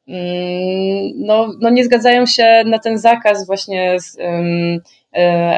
mm, 0.09 1.13
no, 1.17 1.53
no 1.61 1.71
nie 1.71 1.85
zgadzają 1.85 2.27
się 2.27 2.63
na 2.67 2.79
ten 2.79 2.99
zakaz 2.99 3.47
właśnie 3.47 4.01
z, 4.01 4.19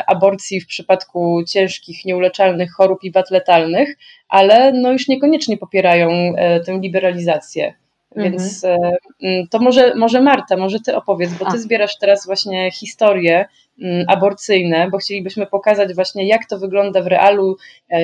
aborcji 0.06 0.61
w 0.61 0.66
przypadku 0.66 1.42
ciężkich, 1.49 2.04
nieuleczalnych 2.04 2.73
chorób 2.73 3.04
i 3.04 3.12
wad 3.12 3.30
letalnych, 3.30 3.96
ale 4.28 4.73
no 4.73 4.92
już 4.92 5.08
niekoniecznie 5.08 5.56
popierają 5.56 6.34
tę 6.66 6.78
liberalizację. 6.82 7.75
Więc 8.16 8.64
mhm. 8.64 8.94
mm, 9.23 9.46
to 9.49 9.58
może, 9.58 9.94
może 9.94 10.20
Marta, 10.20 10.56
może 10.56 10.80
ty 10.80 10.96
opowiedz, 10.96 11.32
bo 11.32 11.44
ty 11.44 11.56
A. 11.56 11.58
zbierasz 11.58 11.99
teraz 11.99 12.26
właśnie 12.26 12.70
historie 12.70 13.46
mm, 13.82 14.04
aborcyjne, 14.08 14.90
bo 14.90 14.99
chcielibyśmy 14.99 15.46
pokazać 15.46 15.94
właśnie 15.94 16.28
jak 16.28 16.46
to 16.46 16.58
wygląda 16.58 17.02
w 17.02 17.06
realu, 17.06 17.56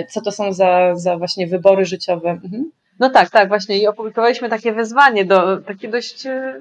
co 0.08 0.20
to 0.20 0.32
są 0.32 0.52
za, 0.52 0.94
za 0.94 1.16
właśnie 1.16 1.46
wybory 1.46 1.84
życiowe. 1.84 2.30
Mhm. 2.30 2.70
No 3.00 3.10
tak, 3.10 3.30
tak, 3.30 3.48
właśnie 3.48 3.78
i 3.78 3.86
opublikowaliśmy 3.86 4.48
takie 4.48 4.72
wezwanie, 4.72 5.24
do, 5.24 5.56
takie 5.56 5.88
dość, 5.88 6.26
e, 6.26 6.58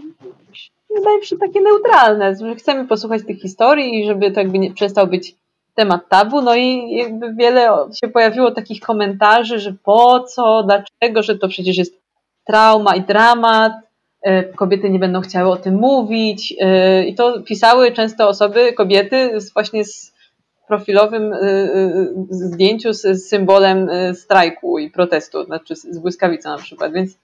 wydaje 0.95 1.17
mi 1.17 1.25
się, 1.25 1.37
takie 1.37 1.61
neutralne, 1.61 2.35
że 2.35 2.55
chcemy 2.55 2.87
posłuchać 2.87 3.21
tych 3.27 3.41
historii 3.41 3.99
i 3.99 4.05
żeby 4.05 4.31
to 4.31 4.39
jakby 4.39 4.59
nie, 4.59 4.73
przestał 4.73 5.07
być 5.07 5.35
temat 5.75 6.09
tabu, 6.09 6.41
no 6.41 6.55
i 6.55 6.91
jakby 6.95 7.33
wiele 7.33 7.69
się 8.03 8.07
pojawiło 8.07 8.51
takich 8.51 8.81
komentarzy, 8.81 9.59
że 9.59 9.73
po 9.83 10.19
co, 10.19 10.63
dlaczego, 10.63 11.23
że 11.23 11.37
to 11.37 11.47
przecież 11.47 11.77
jest 11.77 12.01
trauma 12.45 12.95
i 12.95 13.01
dramat, 13.01 13.73
e, 14.21 14.43
kobiety 14.43 14.89
nie 14.89 14.99
będą 14.99 15.21
chciały 15.21 15.51
o 15.51 15.57
tym 15.57 15.75
mówić 15.75 16.55
e, 16.59 17.03
i 17.05 17.15
to 17.15 17.41
pisały 17.41 17.91
często 17.91 18.27
osoby, 18.27 18.73
kobiety 18.73 19.37
właśnie 19.53 19.85
z 19.85 20.19
profilowym 20.67 21.33
y, 21.33 22.13
zdjęciu 22.29 22.93
z, 22.93 23.27
symbolem 23.29 23.89
strajku 24.13 24.79
i 24.79 24.89
protestu, 24.89 25.43
znaczy 25.43 25.75
z 25.75 25.99
błyskawicą 25.99 26.49
na 26.49 26.57
przykład, 26.57 26.93
więc 26.93 27.17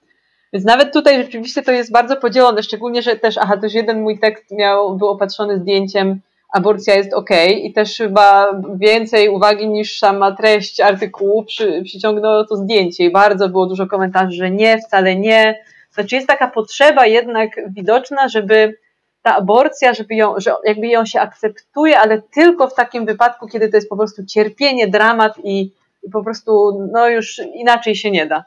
więc 0.54 0.66
nawet 0.66 0.94
tutaj 0.94 1.24
rzeczywiście 1.24 1.62
to 1.62 1.72
jest 1.72 1.92
bardzo 1.92 2.16
podzielone, 2.16 2.64
szczególnie, 2.64 3.02
że 3.02 3.16
też, 3.16 3.38
aha, 3.38 3.58
też 3.58 3.74
jeden 3.74 4.02
mój 4.02 4.20
tekst 4.20 4.52
miał, 4.52 4.98
był 4.98 5.08
opatrzony 5.08 5.58
zdjęciem 5.60 6.22
aborcja 6.56 6.96
jest 6.96 7.14
ok 7.14 7.30
i 7.64 7.74
też 7.74 7.98
chyba 7.98 8.62
więcej 8.76 9.30
uwagi 9.30 9.68
niż 9.68 10.00
sama 10.00 10.32
treść 10.32 10.80
artykułu 10.80 11.44
przy, 11.44 11.82
przyciągnęło 11.86 12.46
to 12.46 12.56
zdjęcie 12.56 13.04
i 13.04 13.12
bardzo 13.12 13.50
było 13.50 13.66
dużo 13.66 13.88
komentarzy, 13.88 14.38
że 14.38 14.52
nie, 14.52 14.78
wcale 14.78 15.16
nie. 15.16 15.64
Znaczy 15.92 16.16
jest 16.16 16.28
taka 16.28 16.48
potrzeba 16.48 17.06
jednak 17.06 17.50
widoczna, 17.70 18.28
żeby 18.28 18.78
ta 19.22 19.36
aborcja, 19.36 19.94
żeby 19.94 20.16
ją, 20.16 20.34
że 20.38 20.52
jakby 20.66 20.88
ją 20.88 21.06
się 21.06 21.20
akceptuje, 21.20 22.00
ale 22.00 22.22
tylko 22.22 22.68
w 22.68 22.76
takim 22.76 23.06
wypadku, 23.06 23.48
kiedy 23.48 23.70
to 23.70 23.78
jest 23.78 23.90
po 23.90 23.98
prostu 23.98 24.26
cierpienie, 24.26 24.88
dramat 24.88 25.34
i, 25.44 25.72
po 26.14 26.24
prostu 26.24 26.72
no 26.92 27.10
już 27.10 27.42
inaczej 27.54 27.96
się 27.96 28.12
nie 28.12 28.26
da. 28.26 28.46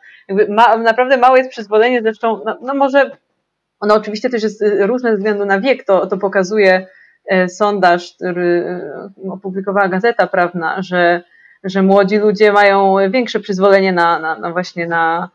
Ma, 0.48 0.76
naprawdę 0.76 1.16
małe 1.16 1.38
jest 1.38 1.50
przyzwolenie, 1.50 2.02
zresztą 2.02 2.40
no, 2.44 2.58
no 2.62 2.74
może 2.74 3.10
ono 3.80 3.94
oczywiście 3.94 4.30
też 4.30 4.42
jest 4.42 4.64
różne 4.80 5.10
ze 5.10 5.16
względu 5.16 5.44
na 5.44 5.60
wiek, 5.60 5.84
to, 5.84 6.06
to 6.06 6.18
pokazuje 6.18 6.86
e, 7.26 7.48
sondaż, 7.48 8.14
który 8.14 8.80
e, 9.26 9.30
opublikowała 9.30 9.88
Gazeta 9.88 10.26
Prawna, 10.26 10.82
że, 10.82 11.22
że 11.64 11.82
młodzi 11.82 12.18
ludzie 12.18 12.52
mają 12.52 12.96
większe 13.10 13.40
przyzwolenie 13.40 13.92
na, 13.92 14.18
na, 14.18 14.38
na 14.38 14.52
właśnie 14.52 14.86
na, 14.86 15.30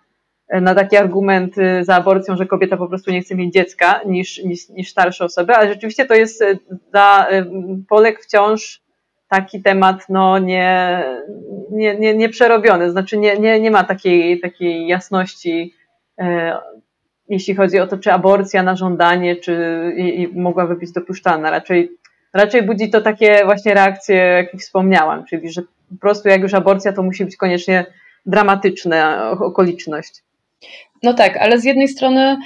na 0.50 0.76
taki 0.76 0.98
argument 0.98 1.58
y, 1.58 1.84
za 1.84 1.96
aborcją, 1.96 2.36
że 2.36 2.46
kobieta 2.46 2.78
po 2.78 2.88
prostu 2.88 3.12
nie 3.12 3.22
chce 3.22 3.36
mieć 3.36 3.54
dziecka 3.54 4.02
niż, 4.06 4.44
niż, 4.44 4.70
niż 4.70 4.90
starsze 4.90 5.26
osoby, 5.26 5.54
ale 5.54 5.70
rzeczywiście 5.70 6.06
to 6.06 6.14
jest 6.14 6.42
y, 6.42 6.60
dla 6.92 7.32
y, 7.32 7.46
Polek 7.90 8.24
wciąż 8.24 8.83
taki 9.34 9.62
temat 9.62 10.06
no, 10.10 10.40
nie, 10.40 11.04
nie, 11.72 11.96
nie, 11.96 12.14
nie 12.14 12.30
przerobiony, 12.30 12.92
znaczy 12.92 13.18
nie, 13.18 13.38
nie, 13.38 13.60
nie 13.60 13.72
ma 13.72 13.84
takiej, 13.84 14.40
takiej 14.40 14.88
jasności, 14.88 15.74
e, 16.20 16.58
jeśli 17.30 17.56
chodzi 17.56 17.80
o 17.80 17.88
to, 17.88 17.98
czy 17.98 18.12
aborcja 18.12 18.64
na 18.64 18.76
żądanie, 18.76 19.36
czy 19.36 19.54
i, 19.98 20.22
i 20.22 20.28
mogłaby 20.28 20.76
być 20.76 20.92
dopuszczalna. 20.92 21.52
Raczej, 21.52 21.92
raczej 22.34 22.64
budzi 22.64 22.90
to 22.90 23.02
takie 23.02 23.46
właśnie 23.46 23.74
reakcje, 23.74 24.16
jak 24.16 24.62
wspomniałam, 24.62 25.26
czyli 25.26 25.52
że 25.52 25.62
po 25.62 25.98
prostu 26.02 26.30
jak 26.30 26.42
już 26.42 26.54
aborcja, 26.54 26.94
to 26.94 27.04
musi 27.04 27.26
być 27.26 27.38
koniecznie 27.38 27.86
dramatyczna 28.26 29.32
okoliczność. 29.32 30.24
No 31.04 31.14
tak, 31.14 31.38
ale 31.38 31.60
z 31.60 31.64
jednej 31.64 31.88
strony 31.88 32.38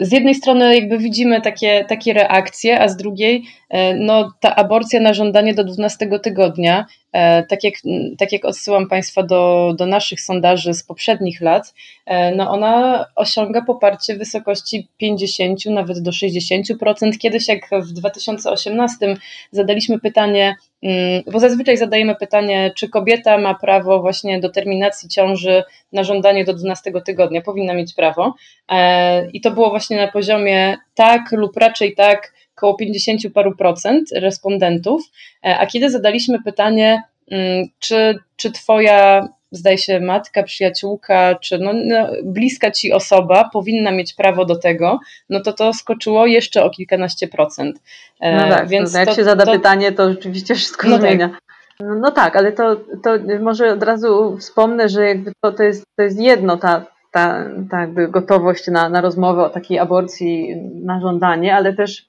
z 0.00 0.12
jednej 0.12 0.34
strony 0.34 0.74
jakby 0.74 0.98
widzimy 0.98 1.40
takie, 1.40 1.84
takie 1.88 2.12
reakcje, 2.12 2.80
a 2.80 2.88
z 2.88 2.96
drugiej 2.96 3.44
e, 3.70 3.94
no, 3.94 4.32
ta 4.40 4.56
aborcja 4.56 5.00
na 5.00 5.14
żądanie 5.14 5.54
do 5.54 5.64
12 5.64 6.18
tygodnia 6.22 6.86
E, 7.03 7.03
tak 7.48 7.64
jak, 7.64 7.74
tak 8.18 8.32
jak 8.32 8.44
odsyłam 8.44 8.88
Państwa 8.88 9.22
do, 9.22 9.74
do 9.78 9.86
naszych 9.86 10.20
sondaży 10.20 10.74
z 10.74 10.82
poprzednich 10.82 11.40
lat, 11.40 11.74
e, 12.06 12.34
no 12.34 12.50
ona 12.50 13.06
osiąga 13.16 13.62
poparcie 13.62 14.14
w 14.14 14.18
wysokości 14.18 14.88
50, 14.98 15.66
nawet 15.66 15.98
do 15.98 16.10
60%. 16.10 17.18
Kiedyś, 17.18 17.48
jak 17.48 17.70
w 17.82 17.92
2018 17.92 19.16
zadaliśmy 19.50 20.00
pytanie, 20.00 20.56
mm, 20.82 21.22
bo 21.32 21.40
zazwyczaj 21.40 21.76
zadajemy 21.76 22.14
pytanie, 22.14 22.72
czy 22.76 22.88
kobieta 22.88 23.38
ma 23.38 23.54
prawo 23.54 24.00
właśnie 24.00 24.40
do 24.40 24.48
terminacji 24.48 25.08
ciąży 25.08 25.62
na 25.92 26.04
żądanie 26.04 26.44
do 26.44 26.54
12 26.54 26.92
tygodnia, 27.00 27.40
powinna 27.42 27.74
mieć 27.74 27.94
prawo. 27.94 28.34
E, 28.68 29.30
I 29.30 29.40
to 29.40 29.50
było 29.50 29.70
właśnie 29.70 29.96
na 29.96 30.08
poziomie 30.08 30.76
tak 30.94 31.32
lub 31.32 31.56
raczej 31.56 31.94
tak 31.94 32.32
około 32.56 32.74
50 32.74 33.20
paru 33.34 33.56
procent 33.56 34.08
respondentów, 34.12 35.02
e, 35.44 35.58
a 35.58 35.66
kiedy 35.66 35.90
zadaliśmy 35.90 36.42
pytanie, 36.42 37.02
mm, 37.30 37.66
czy, 37.78 38.18
czy 38.36 38.52
twoja 38.52 39.28
zdaje 39.50 39.78
się 39.78 40.00
matka, 40.00 40.42
przyjaciółka, 40.42 41.34
czy 41.34 41.58
no, 41.58 41.72
no, 41.72 42.08
bliska 42.24 42.70
ci 42.70 42.92
osoba 42.92 43.50
powinna 43.52 43.90
mieć 43.90 44.14
prawo 44.14 44.44
do 44.44 44.56
tego, 44.56 45.00
no 45.30 45.40
to 45.40 45.52
to 45.52 45.72
skoczyło 45.72 46.26
jeszcze 46.26 46.64
o 46.64 46.70
kilkanaście 46.70 47.28
procent. 47.28 47.80
E, 48.20 48.36
no 48.36 48.56
tak, 48.56 48.68
więc 48.68 48.94
jak 48.94 49.08
to, 49.08 49.14
się 49.14 49.24
zada 49.24 49.44
to, 49.44 49.52
pytanie, 49.52 49.92
to 49.92 50.10
rzeczywiście 50.10 50.54
wszystko 50.54 50.88
no 50.88 50.98
tak. 50.98 51.06
zmienia. 51.06 51.28
Tak. 51.28 51.40
No, 51.80 51.94
no, 51.94 52.10
tak, 52.10 52.36
ale 52.36 52.52
to, 52.52 52.76
to 52.76 53.10
może 53.40 53.72
od 53.72 53.82
razu 53.82 54.36
wspomnę, 54.40 54.88
że 54.88 55.06
jakby 55.06 55.32
to, 55.40 55.52
to, 55.52 55.62
jest, 55.62 55.84
to 55.96 56.02
jest 56.02 56.20
jedno, 56.20 56.56
ta, 56.56 56.84
ta, 57.12 57.44
ta 57.70 57.86
gotowość 57.86 58.66
na, 58.66 58.88
na 58.88 59.00
rozmowę 59.00 59.44
o 59.44 59.50
takiej 59.50 59.78
aborcji 59.78 60.56
na 60.84 61.00
żądanie, 61.00 61.56
ale 61.56 61.72
też 61.72 62.06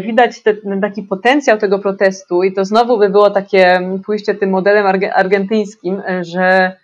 widać 0.00 0.42
te, 0.42 0.54
taki 0.82 1.02
potencjał 1.02 1.58
tego 1.58 1.78
protestu 1.78 2.42
i 2.42 2.52
to 2.52 2.64
znowu 2.64 2.98
by 2.98 3.08
było 3.08 3.30
takie 3.30 3.80
pójście 4.06 4.34
tym 4.34 4.50
modelem 4.50 4.86
argentyńskim, 5.14 6.02
e, 6.08 6.24
że 6.24 6.76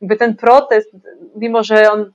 jakby 0.00 0.16
ten 0.16 0.36
protest, 0.36 0.90
mimo 1.36 1.64
że 1.64 1.92
on 1.92 2.12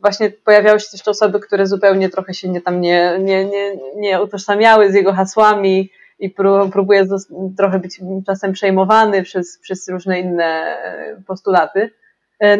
właśnie 0.00 0.30
pojawiały 0.30 0.80
się 0.80 0.86
też 0.90 1.08
osoby, 1.08 1.40
które 1.40 1.66
zupełnie 1.66 2.08
trochę 2.08 2.34
się 2.34 2.48
nie 2.48 2.60
tam 2.60 2.80
nie, 2.80 3.18
nie, 3.20 3.44
nie, 3.44 3.76
nie 3.96 4.22
utożsamiały 4.22 4.92
z 4.92 4.94
jego 4.94 5.12
hasłami 5.12 5.90
i 6.18 6.30
próbuje 6.72 7.06
trochę 7.56 7.78
być 7.78 8.00
czasem 8.26 8.52
przejmowany 8.52 9.22
przez, 9.22 9.58
przez 9.58 9.88
różne 9.88 10.20
inne 10.20 10.44
e, 10.44 11.16
postulaty, 11.26 11.90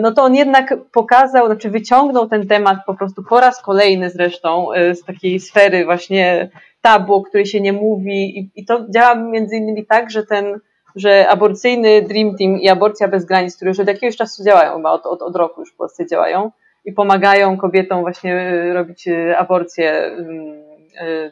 no 0.00 0.12
to 0.12 0.22
on 0.22 0.34
jednak 0.34 0.74
pokazał, 0.92 1.46
znaczy 1.46 1.70
wyciągnął 1.70 2.28
ten 2.28 2.46
temat 2.48 2.78
po 2.86 2.94
prostu 2.94 3.22
po 3.22 3.40
raz 3.40 3.62
kolejny 3.62 4.10
zresztą 4.10 4.68
z 4.94 5.04
takiej 5.04 5.40
sfery 5.40 5.84
właśnie 5.84 6.50
tabu, 6.84 7.14
o 7.14 7.22
której 7.22 7.46
się 7.46 7.60
nie 7.60 7.72
mówi. 7.72 8.38
I, 8.38 8.50
i 8.54 8.64
to 8.64 8.86
działa 8.90 9.14
między 9.14 9.56
innymi 9.56 9.86
tak, 9.86 10.10
że 10.10 10.26
ten, 10.26 10.60
że 10.96 11.28
aborcyjny 11.28 12.02
Dream 12.02 12.36
Team 12.36 12.60
i 12.60 12.68
aborcja 12.68 13.08
bez 13.08 13.24
granic, 13.24 13.56
które 13.56 13.68
już 13.68 13.80
od 13.80 13.88
jakiegoś 13.88 14.16
czasu 14.16 14.44
działają, 14.44 14.76
chyba 14.76 14.90
od, 14.92 15.06
od, 15.06 15.22
od 15.22 15.36
roku 15.36 15.60
już 15.60 15.72
w 15.72 15.76
Polsce 15.76 16.06
działają 16.06 16.50
i 16.84 16.92
pomagają 16.92 17.56
kobietom 17.56 18.00
właśnie 18.00 18.52
y, 18.52 18.72
robić 18.72 19.08
y, 19.08 19.36
aborcję 19.38 20.16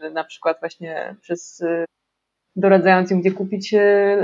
y, 0.04 0.10
na 0.10 0.24
przykład 0.24 0.60
właśnie 0.60 1.16
przez 1.20 1.64
doradzając 2.56 3.10
im, 3.10 3.20
gdzie 3.20 3.32
kupić 3.32 3.74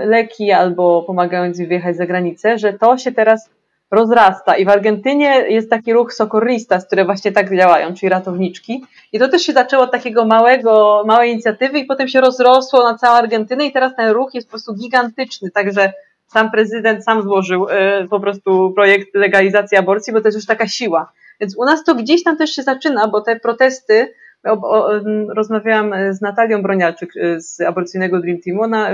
leki 0.05 0.53
albo 0.53 1.03
pomagając 1.03 1.59
im 1.61 1.69
wyjechać 1.69 1.97
za 1.97 2.07
granicę, 2.07 2.59
że 2.59 2.73
to 2.73 2.99
się 2.99 3.13
teraz 3.13 3.51
rozrasta. 3.91 4.57
I 4.57 4.65
w 4.65 4.69
Argentynie 4.69 5.45
jest 5.49 5.71
taki 5.71 5.93
ruch 5.93 6.13
socorristas, 6.13 6.87
które 6.87 7.05
właśnie 7.05 7.33
tak 7.33 7.57
działają, 7.57 7.95
czyli 7.95 8.11
ratowniczki. 8.11 8.85
I 9.13 9.19
to 9.19 9.29
też 9.29 9.43
się 9.43 9.53
zaczęło 9.53 9.85
od 9.85 9.93
takiego 9.93 10.25
małego, 10.25 11.03
małej 11.07 11.33
inicjatywy 11.33 11.79
i 11.79 11.85
potem 11.85 12.09
się 12.09 12.21
rozrosło 12.21 12.83
na 12.83 12.99
całą 12.99 13.17
Argentynę 13.17 13.67
i 13.67 13.73
teraz 13.73 13.97
ten 13.97 14.11
ruch 14.11 14.35
jest 14.35 14.47
po 14.47 14.51
prostu 14.51 14.75
gigantyczny, 14.75 15.51
także 15.51 15.93
sam 16.27 16.51
prezydent 16.51 17.05
sam 17.05 17.23
złożył 17.23 17.69
y, 17.69 18.09
po 18.11 18.21
prostu 18.21 18.73
projekt 18.75 19.15
legalizacji 19.15 19.79
aborcji, 19.79 20.13
bo 20.13 20.21
to 20.21 20.29
jest 20.29 20.39
już 20.39 20.47
taka 20.47 20.69
siła. 20.69 21.13
Więc 21.41 21.57
u 21.59 21.65
nas 21.65 21.85
to 21.85 21.95
gdzieś 21.95 22.23
tam 22.23 22.37
też 22.37 22.51
się 22.51 22.63
zaczyna, 22.63 23.09
bo 23.09 23.21
te 23.21 23.41
protesty, 23.41 24.15
o, 24.45 24.53
o, 24.53 24.91
rozmawiałam 25.29 25.95
z 26.11 26.21
Natalią 26.21 26.63
Broniaczyk 26.63 27.17
y, 27.17 27.41
z 27.41 27.61
aborcyjnego 27.61 28.21
Dream 28.21 28.39
Teamu, 28.45 28.63
ona 28.63 28.89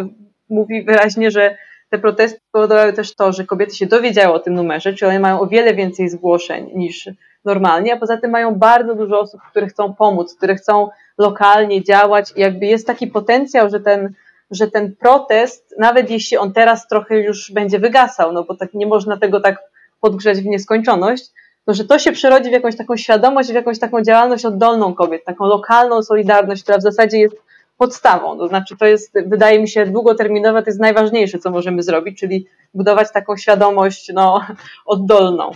mówi 0.50 0.84
wyraźnie, 0.84 1.30
że 1.30 1.56
te 1.94 1.98
protesty 1.98 2.40
powodowały 2.52 2.92
też 2.92 3.14
to, 3.14 3.32
że 3.32 3.44
kobiety 3.44 3.76
się 3.76 3.86
dowiedziały 3.86 4.34
o 4.34 4.38
tym 4.38 4.54
numerze, 4.54 4.92
czyli 4.92 5.08
one 5.08 5.20
mają 5.20 5.40
o 5.40 5.46
wiele 5.46 5.74
więcej 5.74 6.08
zgłoszeń 6.08 6.70
niż 6.74 7.08
normalnie, 7.44 7.94
a 7.94 7.96
poza 7.96 8.16
tym 8.16 8.30
mają 8.30 8.54
bardzo 8.54 8.94
dużo 8.94 9.20
osób, 9.20 9.40
które 9.50 9.66
chcą 9.66 9.94
pomóc, 9.94 10.34
które 10.34 10.54
chcą 10.54 10.88
lokalnie 11.18 11.84
działać. 11.84 12.32
I 12.36 12.40
jakby 12.40 12.66
jest 12.66 12.86
taki 12.86 13.06
potencjał, 13.06 13.70
że 13.70 13.80
ten, 13.80 14.14
że 14.50 14.70
ten 14.70 14.96
protest, 14.96 15.74
nawet 15.78 16.10
jeśli 16.10 16.36
on 16.36 16.52
teraz 16.52 16.88
trochę 16.88 17.18
już 17.18 17.52
będzie 17.52 17.78
wygasał, 17.78 18.32
no 18.32 18.44
bo 18.44 18.56
tak 18.56 18.74
nie 18.74 18.86
można 18.86 19.16
tego 19.16 19.40
tak 19.40 19.62
podgrzać 20.00 20.38
w 20.38 20.46
nieskończoność, 20.46 21.30
to 21.64 21.74
że 21.74 21.84
to 21.84 21.98
się 21.98 22.12
przerodzi 22.12 22.50
w 22.50 22.52
jakąś 22.52 22.76
taką 22.76 22.96
świadomość, 22.96 23.50
w 23.50 23.54
jakąś 23.54 23.78
taką 23.78 24.02
działalność 24.02 24.44
oddolną 24.44 24.94
kobiet, 24.94 25.24
taką 25.24 25.46
lokalną 25.46 26.02
solidarność, 26.02 26.62
która 26.62 26.78
w 26.78 26.82
zasadzie 26.82 27.18
jest 27.18 27.36
podstawą. 27.76 28.38
To 28.38 28.49
znaczy, 28.49 28.76
to 28.76 28.87
jest, 28.87 29.12
wydaje 29.26 29.61
mi 29.61 29.69
się, 29.69 29.87
długoterminowe 29.87 30.62
to 30.62 30.71
jest 30.71 30.81
najważniejsze, 30.81 31.38
co 31.38 31.50
możemy 31.50 31.83
zrobić, 31.83 32.21
czyli 32.21 32.47
budować 32.75 33.12
taką 33.12 33.37
świadomość 33.37 34.12
no, 34.14 34.40
oddolną. 34.87 35.50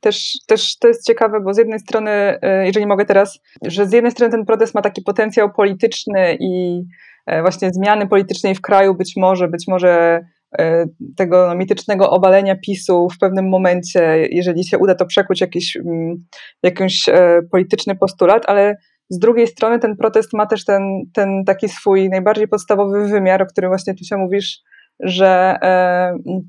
Też, 0.00 0.38
też 0.46 0.78
to 0.78 0.88
jest 0.88 1.06
ciekawe, 1.06 1.40
bo 1.40 1.54
z 1.54 1.58
jednej 1.58 1.78
strony, 1.78 2.10
e, 2.10 2.66
jeżeli 2.66 2.86
mogę 2.86 3.04
teraz, 3.04 3.38
że 3.62 3.86
z 3.86 3.92
jednej 3.92 4.12
strony 4.12 4.32
ten 4.32 4.44
protest 4.44 4.74
ma 4.74 4.82
taki 4.82 5.02
potencjał 5.02 5.52
polityczny 5.52 6.36
i 6.40 6.82
e, 7.26 7.42
właśnie 7.42 7.70
zmiany 7.70 8.08
politycznej 8.08 8.54
w 8.54 8.60
kraju, 8.60 8.94
być 8.94 9.12
może, 9.16 9.48
być 9.48 9.64
może 9.68 10.20
e, 10.58 10.86
tego 11.16 11.46
no, 11.46 11.54
mitycznego 11.54 12.10
obalenia 12.10 12.56
PiSu 12.56 13.08
w 13.08 13.18
pewnym 13.18 13.48
momencie, 13.48 14.28
jeżeli 14.30 14.64
się 14.64 14.78
uda 14.78 14.94
to 14.94 15.06
przekuć 15.06 15.40
jakiś, 15.40 15.76
mm, 15.76 16.16
jakiś 16.62 17.04
polityczny 17.50 17.96
postulat, 17.96 18.42
ale 18.46 18.76
z 19.10 19.18
drugiej 19.18 19.46
strony 19.46 19.78
ten 19.78 19.96
protest 19.96 20.32
ma 20.32 20.46
też 20.46 20.64
ten, 20.64 20.82
ten 21.14 21.44
taki 21.46 21.68
swój 21.68 22.08
najbardziej 22.08 22.48
podstawowy 22.48 23.08
wymiar, 23.08 23.42
o 23.42 23.46
którym 23.46 23.70
właśnie 23.70 23.94
tu 23.94 24.04
się 24.04 24.16
mówisz, 24.16 24.58
że 25.00 25.56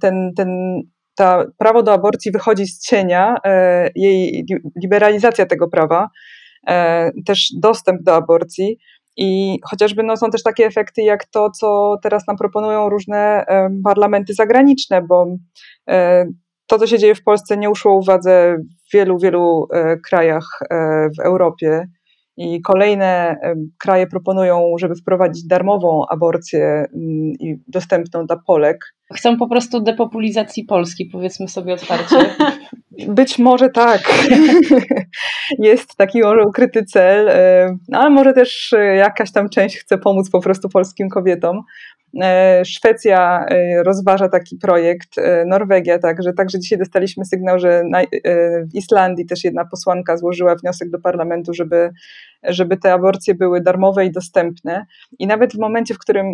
ten, 0.02 0.32
ten 0.38 0.82
ta 1.16 1.46
prawo 1.58 1.84
do 1.84 1.94
aborcji 1.94 2.32
wychodzi 2.32 2.68
z 2.68 2.80
cienia, 2.80 3.36
e, 3.46 3.90
jej 3.96 4.46
liberalizacja 4.84 5.46
tego 5.46 5.68
prawa, 5.68 6.10
e, 6.68 7.12
też 7.26 7.48
dostęp 7.60 8.04
do 8.04 8.16
aborcji. 8.16 8.78
I 9.18 9.60
chociażby 9.70 10.04
no, 10.04 10.18
są 10.18 10.30
też 10.30 10.44
takie 10.44 10.66
efekty, 10.66 11.02
jak 11.02 11.26
to, 11.26 11.50
co 11.50 11.98
teraz 12.04 12.28
nam 12.28 12.38
proponują 12.38 12.90
różne 12.90 13.46
e, 13.48 13.70
parlamenty 13.84 14.34
zagraniczne, 14.34 15.02
bo 15.02 15.28
to, 16.68 16.80
co 16.80 16.88
się 16.88 17.00
dzieje 17.00 17.16
w 17.16 17.24
Polsce, 17.24 17.58
nie 17.58 17.70
uszło 17.70 17.98
uwadze 17.98 18.58
w 18.90 18.94
wielu, 18.94 19.20
wielu 19.20 19.68
krajach 20.10 20.46
w 21.18 21.20
Europie. 21.24 21.88
I 22.38 22.62
kolejne 22.62 23.40
kraje 23.78 24.08
proponują, 24.08 24.74
żeby 24.80 24.96
wprowadzić 24.96 25.48
darmową 25.48 26.06
aborcję 26.10 26.86
mm, 26.94 27.34
dostępną 27.68 28.26
dla 28.26 28.38
Polek. 28.48 28.78
Chcą 29.14 29.38
po 29.38 29.48
prostu 29.48 29.82
depopulizacji 29.82 30.64
Polski, 30.64 31.06
powiedzmy 31.06 31.48
sobie 31.48 31.74
otwarcie. 31.74 32.16
Być 33.08 33.40
może 33.40 33.70
tak. 33.70 34.02
Jest 35.60 35.96
taki 35.96 36.22
może 36.22 36.48
ukryty 36.48 36.84
cel, 36.84 37.30
no 37.90 38.00
ale 38.00 38.10
może 38.10 38.34
też 38.34 38.74
e, 38.74 38.96
jakaś 38.96 39.32
tam 39.32 39.50
część 39.50 39.78
chce 39.78 39.98
pomóc 39.98 40.30
po 40.30 40.42
prostu 40.42 40.70
polskim 40.70 41.10
kobietom. 41.10 41.62
E, 42.22 42.62
Szwecja 42.66 43.46
e, 43.50 43.84
rozważa 43.84 44.30
taki 44.30 44.58
projekt, 44.58 45.16
Norwegia 45.46 46.00
także. 46.00 46.34
Także 46.34 46.60
dzisiaj 46.60 46.80
dostaliśmy 46.80 47.26
sygnał, 47.26 47.60
że 47.60 47.84
w 48.72 48.76
Islandii 48.76 49.26
też 49.26 49.44
jedna 49.44 49.66
posłanka 49.66 50.18
złożyła 50.18 50.56
wniosek 50.56 50.90
do 50.90 51.00
parlamentu, 51.00 51.54
żeby 51.54 51.90
żeby 52.44 52.78
te 52.78 52.94
aborcje 52.94 53.36
były 53.36 53.62
darmowe 53.62 54.06
i 54.06 54.12
dostępne. 54.12 54.86
I 55.20 55.28
nawet 55.28 55.54
w 55.54 55.60
momencie, 55.60 55.94
w 55.94 56.00
którym 56.00 56.26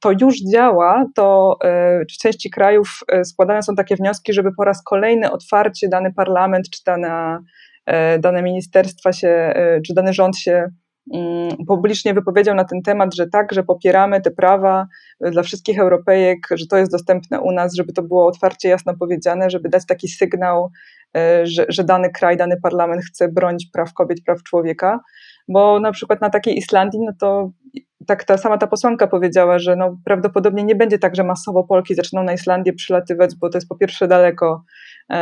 to 0.00 0.10
już 0.20 0.34
działa, 0.52 1.06
to 1.14 1.56
e, 1.64 2.04
w 2.04 2.12
części 2.18 2.50
krajów 2.50 3.00
e, 3.08 3.24
składane 3.24 3.62
są 3.62 3.74
takie 3.74 3.96
wnioski, 3.96 4.32
żeby 4.32 4.50
po 4.56 4.64
raz 4.64 4.82
kolejny 4.84 5.30
otwarcie 5.30 5.88
dany 5.88 6.12
parlament 6.12 6.70
czy 6.70 6.84
dana, 6.86 7.42
e, 7.86 8.18
dane 8.18 8.42
ministerstwa 8.42 9.12
się, 9.12 9.54
czy 9.86 9.94
dany 9.94 10.12
rząd 10.12 10.38
się 10.38 10.68
mm, 11.14 11.50
publicznie 11.66 12.14
wypowiedział 12.14 12.54
na 12.54 12.64
ten 12.64 12.82
temat, 12.82 13.14
że 13.14 13.26
tak, 13.26 13.52
że 13.52 13.62
popieramy 13.62 14.20
te 14.20 14.30
prawa 14.30 14.86
dla 15.20 15.42
wszystkich 15.42 15.78
Europejek, 15.78 16.38
że 16.50 16.66
to 16.66 16.76
jest 16.76 16.92
dostępne 16.92 17.40
u 17.40 17.52
nas, 17.52 17.74
żeby 17.74 17.92
to 17.92 18.02
było 18.02 18.26
otwarcie 18.26 18.68
jasno 18.68 18.94
powiedziane, 18.96 19.50
żeby 19.50 19.68
dać 19.68 19.86
taki 19.86 20.08
sygnał, 20.08 20.70
że, 21.42 21.66
że 21.68 21.84
dany 21.84 22.10
kraj, 22.10 22.36
dany 22.36 22.56
parlament 22.62 23.02
chce 23.04 23.28
bronić 23.28 23.66
praw 23.72 23.92
kobiet, 23.92 24.18
praw 24.26 24.42
człowieka 24.42 25.00
bo 25.48 25.80
na 25.80 25.92
przykład 25.92 26.20
na 26.20 26.30
takiej 26.30 26.58
Islandii, 26.58 27.00
no 27.00 27.12
to 27.20 27.50
tak 28.06 28.24
ta 28.24 28.38
sama 28.38 28.58
ta 28.58 28.66
posłanka 28.66 29.06
powiedziała, 29.06 29.58
że 29.58 29.76
no 29.76 29.96
prawdopodobnie 30.04 30.64
nie 30.64 30.74
będzie 30.74 30.98
tak, 30.98 31.16
że 31.16 31.24
masowo 31.24 31.64
Polki 31.64 31.94
zaczną 31.94 32.22
na 32.22 32.32
Islandię 32.32 32.72
przylatywać, 32.72 33.34
bo 33.36 33.50
to 33.50 33.56
jest 33.56 33.68
po 33.68 33.76
pierwsze 33.76 34.08
daleko, 34.08 34.64
e, 35.10 35.14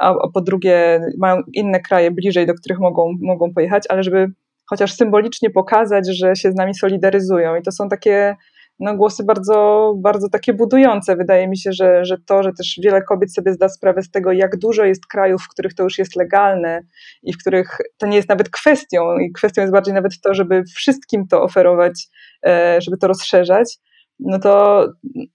a, 0.00 0.08
a 0.08 0.28
po 0.34 0.40
drugie 0.40 1.00
mają 1.18 1.42
inne 1.52 1.80
kraje 1.80 2.10
bliżej, 2.10 2.46
do 2.46 2.54
których 2.54 2.78
mogą, 2.78 3.14
mogą 3.20 3.54
pojechać, 3.54 3.84
ale 3.88 4.02
żeby 4.02 4.32
chociaż 4.70 4.94
symbolicznie 4.94 5.50
pokazać, 5.50 6.16
że 6.18 6.36
się 6.36 6.52
z 6.52 6.54
nami 6.54 6.74
solidaryzują. 6.74 7.56
I 7.56 7.62
to 7.62 7.72
są 7.72 7.88
takie 7.88 8.36
no, 8.80 8.96
głosy 8.96 9.24
bardzo, 9.24 9.94
bardzo 9.96 10.28
takie 10.28 10.54
budujące. 10.54 11.16
Wydaje 11.16 11.48
mi 11.48 11.58
się, 11.58 11.72
że, 11.72 12.04
że 12.04 12.16
to, 12.26 12.42
że 12.42 12.52
też 12.52 12.80
wiele 12.84 13.02
kobiet 13.02 13.34
sobie 13.34 13.52
zda 13.52 13.68
sprawę 13.68 14.02
z 14.02 14.10
tego, 14.10 14.32
jak 14.32 14.58
dużo 14.58 14.84
jest 14.84 15.06
krajów, 15.06 15.42
w 15.42 15.48
których 15.48 15.74
to 15.74 15.82
już 15.82 15.98
jest 15.98 16.16
legalne 16.16 16.82
i 17.22 17.32
w 17.32 17.38
których 17.38 17.78
to 17.98 18.06
nie 18.06 18.16
jest 18.16 18.28
nawet 18.28 18.48
kwestią, 18.48 19.18
i 19.18 19.32
kwestią 19.32 19.62
jest 19.62 19.72
bardziej 19.72 19.94
nawet 19.94 20.20
to, 20.20 20.34
żeby 20.34 20.64
wszystkim 20.64 21.26
to 21.28 21.42
oferować, 21.42 22.08
e, 22.46 22.78
żeby 22.80 22.96
to 22.96 23.08
rozszerzać. 23.08 23.78
No 24.20 24.38
to, 24.38 24.86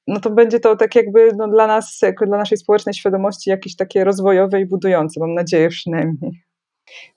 no 0.07 0.19
to 0.19 0.29
będzie 0.29 0.59
to 0.59 0.75
tak 0.75 0.95
jakby 0.95 1.31
no 1.37 1.47
dla 1.47 1.67
nas, 1.67 1.99
jako 2.01 2.25
dla 2.25 2.37
naszej 2.37 2.57
społecznej 2.57 2.93
świadomości 2.93 3.49
jakieś 3.49 3.75
takie 3.75 4.03
rozwojowe 4.03 4.61
i 4.61 4.65
budujące, 4.65 5.19
mam 5.19 5.33
nadzieję 5.33 5.69
przynajmniej. 5.69 6.45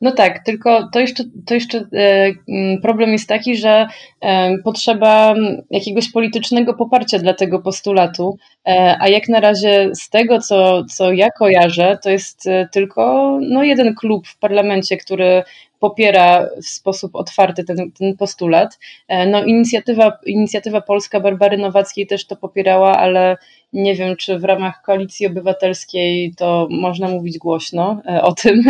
No 0.00 0.12
tak, 0.12 0.44
tylko 0.44 0.88
to 0.92 1.00
jeszcze, 1.00 1.24
to 1.46 1.54
jeszcze 1.54 1.78
e, 1.78 2.33
mm, 2.48 2.81
problem 2.83 3.12
jest 3.12 3.28
taki, 3.28 3.57
że 3.57 3.87
e, 4.20 4.59
potrzeba 4.59 5.35
jakiegoś 5.70 6.12
politycznego 6.12 6.74
poparcia 6.74 7.18
dla 7.18 7.35
tego 7.35 7.59
postulatu, 7.59 8.38
e, 8.68 8.96
a 9.00 9.09
jak 9.09 9.28
na 9.28 9.40
razie 9.40 9.90
z 9.94 10.11
tego, 10.11 10.40
co, 10.40 10.85
co 10.85 11.12
ja 11.12 11.31
kojarzę, 11.31 11.98
to 12.02 12.11
jest 12.11 12.48
tylko 12.72 13.38
no, 13.42 13.64
jeden 13.64 13.94
klub 13.94 14.28
w 14.28 14.38
parlamencie, 14.38 14.96
który 14.96 15.42
popiera 15.79 16.49
w 16.62 16.67
sposób 16.67 17.14
otwarty 17.14 17.64
ten, 17.64 17.93
ten 17.93 18.17
postulat. 18.17 18.79
No, 19.27 19.45
inicjatywa, 19.45 20.19
inicjatywa 20.27 20.81
polska 20.81 21.21
Barbary 21.21 21.59
Nowackiej 21.59 22.07
też 22.07 22.27
to 22.27 22.37
popierała, 22.37 22.97
ale 22.97 23.37
nie 23.73 23.95
wiem, 23.95 24.17
czy 24.17 24.38
w 24.38 24.45
ramach 24.45 24.83
koalicji 24.83 25.27
obywatelskiej 25.27 26.35
to 26.37 26.69
można 26.71 27.09
mówić 27.09 27.38
głośno 27.38 28.03
o 28.23 28.33
tym. 28.33 28.62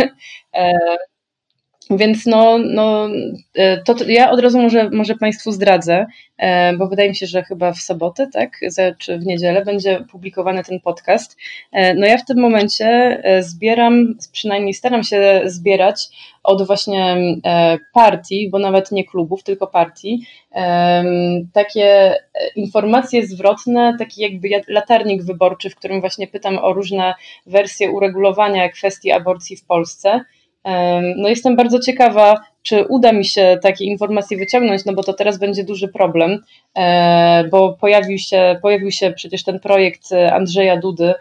E, 1.89 1.97
więc 1.97 2.25
no, 2.25 2.57
no 2.57 3.09
e, 3.55 3.83
to, 3.83 3.95
ja 4.07 4.31
od 4.31 4.39
razu 4.39 4.61
może, 4.61 4.89
może 4.89 5.15
Państwu 5.15 5.51
zdradzę, 5.51 6.05
e, 6.37 6.73
bo 6.73 6.87
wydaje 6.87 7.09
mi 7.09 7.15
się, 7.15 7.27
że 7.27 7.43
chyba 7.43 7.73
w 7.73 7.81
sobotę, 7.81 8.27
tak, 8.33 8.59
czy 8.97 9.17
w 9.17 9.25
niedzielę 9.25 9.65
będzie 9.65 10.05
publikowany 10.11 10.63
ten 10.63 10.79
podcast. 10.79 11.37
No 11.95 12.07
ja 12.07 12.17
w 12.17 12.25
tym 12.25 12.39
momencie 12.39 13.21
zbieram, 13.39 14.15
przynajmniej 14.31 14.73
staram 14.73 15.03
się 15.03 15.41
zbierać 15.45 16.07
od 16.43 16.67
właśnie 16.67 17.17
partii, 17.93 18.49
bo 18.49 18.59
nawet 18.59 18.91
nie 18.91 19.05
klubów, 19.05 19.43
tylko 19.43 19.67
partii, 19.67 20.25
takie 21.53 22.15
informacje 22.55 23.27
zwrotne, 23.27 23.95
taki 23.99 24.21
jakby 24.21 24.49
latarnik 24.67 25.23
wyborczy, 25.23 25.69
w 25.69 25.75
którym 25.75 25.99
właśnie 26.01 26.27
pytam 26.27 26.57
o 26.57 26.73
różne 26.73 27.13
wersje 27.45 27.91
uregulowania 27.91 28.69
kwestii 28.69 29.11
aborcji 29.11 29.57
w 29.57 29.65
Polsce. 29.65 30.21
No 31.15 31.29
jestem 31.29 31.55
bardzo 31.55 31.79
ciekawa, 31.79 32.39
czy 32.63 32.85
uda 32.85 33.11
mi 33.11 33.25
się 33.25 33.59
takie 33.61 33.85
informacje 33.85 34.37
wyciągnąć, 34.37 34.85
no 34.85 34.93
bo 34.93 35.03
to 35.03 35.13
teraz 35.13 35.39
będzie 35.39 35.63
duży 35.63 35.87
problem, 35.87 36.39
e, 36.77 37.43
bo 37.51 37.73
pojawił 37.73 38.17
się, 38.17 38.59
pojawił 38.61 38.91
się 38.91 39.11
przecież 39.11 39.43
ten 39.43 39.59
projekt 39.59 40.09
Andrzeja 40.31 40.77
Dudy, 40.77 41.13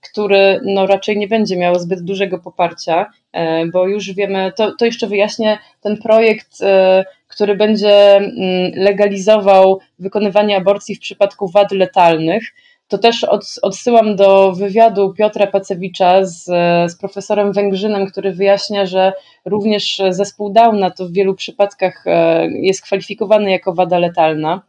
który 0.00 0.60
no 0.64 0.86
raczej 0.86 1.16
nie 1.16 1.28
będzie 1.28 1.56
miał 1.56 1.78
zbyt 1.78 2.00
dużego 2.00 2.38
poparcia, 2.38 3.06
e, 3.32 3.66
bo 3.66 3.88
już 3.88 4.12
wiemy, 4.12 4.52
to, 4.56 4.72
to 4.76 4.84
jeszcze 4.84 5.06
wyjaśnię, 5.06 5.58
ten 5.80 5.96
projekt, 5.96 6.62
e, 6.62 7.04
który 7.28 7.56
będzie 7.56 8.16
mm, 8.16 8.72
legalizował 8.74 9.80
wykonywanie 9.98 10.56
aborcji 10.56 10.94
w 10.94 11.00
przypadku 11.00 11.48
wad 11.48 11.72
letalnych, 11.72 12.44
to 12.88 12.98
też 12.98 13.24
od, 13.24 13.44
odsyłam 13.62 14.16
do 14.16 14.52
wywiadu 14.52 15.14
Piotra 15.14 15.46
Pacewicza 15.46 16.24
z, 16.24 16.44
z 16.92 16.96
profesorem 16.96 17.52
Węgrzynem, 17.52 18.06
który 18.06 18.32
wyjaśnia, 18.32 18.86
że 18.86 19.12
również 19.44 20.02
zespół 20.10 20.52
Downa 20.52 20.90
to 20.90 21.06
w 21.06 21.12
wielu 21.12 21.34
przypadkach 21.34 22.06
e, 22.06 22.46
jest 22.50 22.82
kwalifikowany 22.82 23.50
jako 23.50 23.74
wada 23.74 23.98
letalna. 23.98 24.62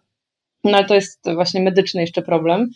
No 0.63 0.78
ale 0.78 0.86
to 0.86 0.95
jest 0.95 1.34
właśnie 1.34 1.62
medyczny 1.62 2.01
jeszcze 2.01 2.21
problem. 2.21 2.69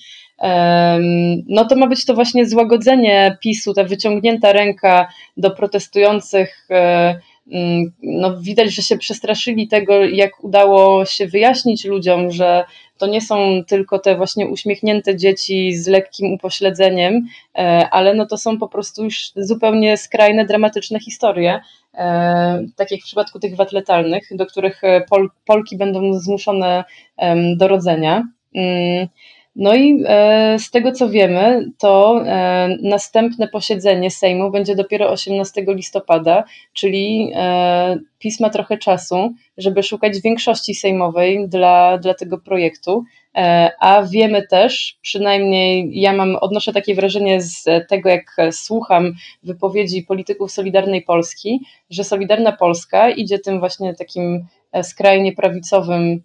No 1.47 1.65
to 1.65 1.75
ma 1.75 1.87
być 1.87 2.05
to 2.05 2.13
właśnie 2.13 2.45
złagodzenie 2.45 3.37
PiSu, 3.41 3.73
ta 3.73 3.83
wyciągnięta 3.83 4.51
ręka 4.53 5.07
do 5.37 5.51
protestujących 5.51 6.67
e, 6.71 7.19
no, 8.03 8.41
widać, 8.41 8.75
że 8.75 8.81
się 8.81 8.97
przestraszyli 8.97 9.67
tego, 9.67 10.05
jak 10.05 10.43
udało 10.43 11.05
się 11.05 11.27
wyjaśnić 11.27 11.85
ludziom, 11.85 12.31
że 12.31 12.63
to 12.97 13.07
nie 13.07 13.21
są 13.21 13.63
tylko 13.67 13.99
te 13.99 14.15
właśnie 14.15 14.47
uśmiechnięte 14.47 15.15
dzieci 15.15 15.75
z 15.75 15.87
lekkim 15.87 16.33
upośledzeniem, 16.33 17.27
e, 17.57 17.89
ale 17.91 18.13
no 18.13 18.25
to 18.25 18.37
są 18.37 18.57
po 18.57 18.67
prostu 18.67 19.03
już 19.03 19.31
zupełnie 19.35 19.97
skrajne, 19.97 20.45
dramatyczne 20.45 20.99
historie, 20.99 21.59
e, 21.93 22.65
tak 22.75 22.91
jak 22.91 23.01
w 23.01 23.03
przypadku 23.03 23.39
tych 23.39 23.55
wad 23.55 23.71
letalnych, 23.71 24.27
do 24.31 24.45
których 24.45 24.81
Pol 25.09 25.29
Polki 25.45 25.77
będą 25.77 26.13
zmuszone 26.13 26.83
do 27.55 27.67
rodzenia. 27.67 28.23
No 29.55 29.75
i 29.75 30.03
e, 30.07 30.59
z 30.59 30.71
tego 30.71 30.91
co 30.91 31.09
wiemy, 31.09 31.65
to 31.77 32.21
e, 32.25 32.77
następne 32.81 33.47
posiedzenie 33.47 34.11
Sejmu 34.11 34.51
będzie 34.51 34.75
dopiero 34.75 35.09
18 35.09 35.65
listopada, 35.67 36.43
czyli 36.73 37.31
e, 37.35 37.99
PiS 38.19 38.39
ma 38.39 38.49
trochę 38.49 38.77
czasu, 38.77 39.33
żeby 39.57 39.83
szukać 39.83 40.21
większości 40.21 40.75
sejmowej 40.75 41.49
dla, 41.49 41.97
dla 41.97 42.13
tego 42.13 42.37
projektu. 42.37 43.03
A 43.79 44.03
wiemy 44.11 44.47
też, 44.47 44.97
przynajmniej 45.01 45.89
ja 45.93 46.13
mam, 46.13 46.35
odnoszę 46.35 46.73
takie 46.73 46.95
wrażenie 46.95 47.41
z 47.41 47.63
tego, 47.89 48.09
jak 48.09 48.35
słucham 48.51 49.13
wypowiedzi 49.43 50.03
polityków 50.03 50.51
Solidarnej 50.51 51.01
Polski, 51.01 51.59
że 51.89 52.03
Solidarna 52.03 52.51
Polska 52.51 53.09
idzie 53.09 53.39
tym 53.39 53.59
właśnie 53.59 53.95
takim 53.95 54.45
skrajnie 54.83 55.33
prawicowym 55.33 56.23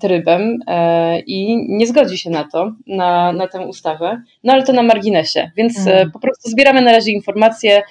trybem 0.00 0.58
e, 0.66 1.20
i 1.20 1.66
nie 1.68 1.86
zgodzi 1.86 2.18
się 2.18 2.30
na 2.30 2.44
to, 2.44 2.72
na, 2.86 3.32
na 3.32 3.48
tę 3.48 3.60
ustawę, 3.60 4.22
no 4.44 4.52
ale 4.52 4.62
to 4.62 4.72
na 4.72 4.82
marginesie, 4.82 5.50
więc 5.56 5.86
mm. 5.86 6.10
po 6.10 6.18
prostu 6.18 6.50
zbieramy 6.50 6.82
na 6.82 6.92
razie 6.92 7.12
informacje, 7.12 7.82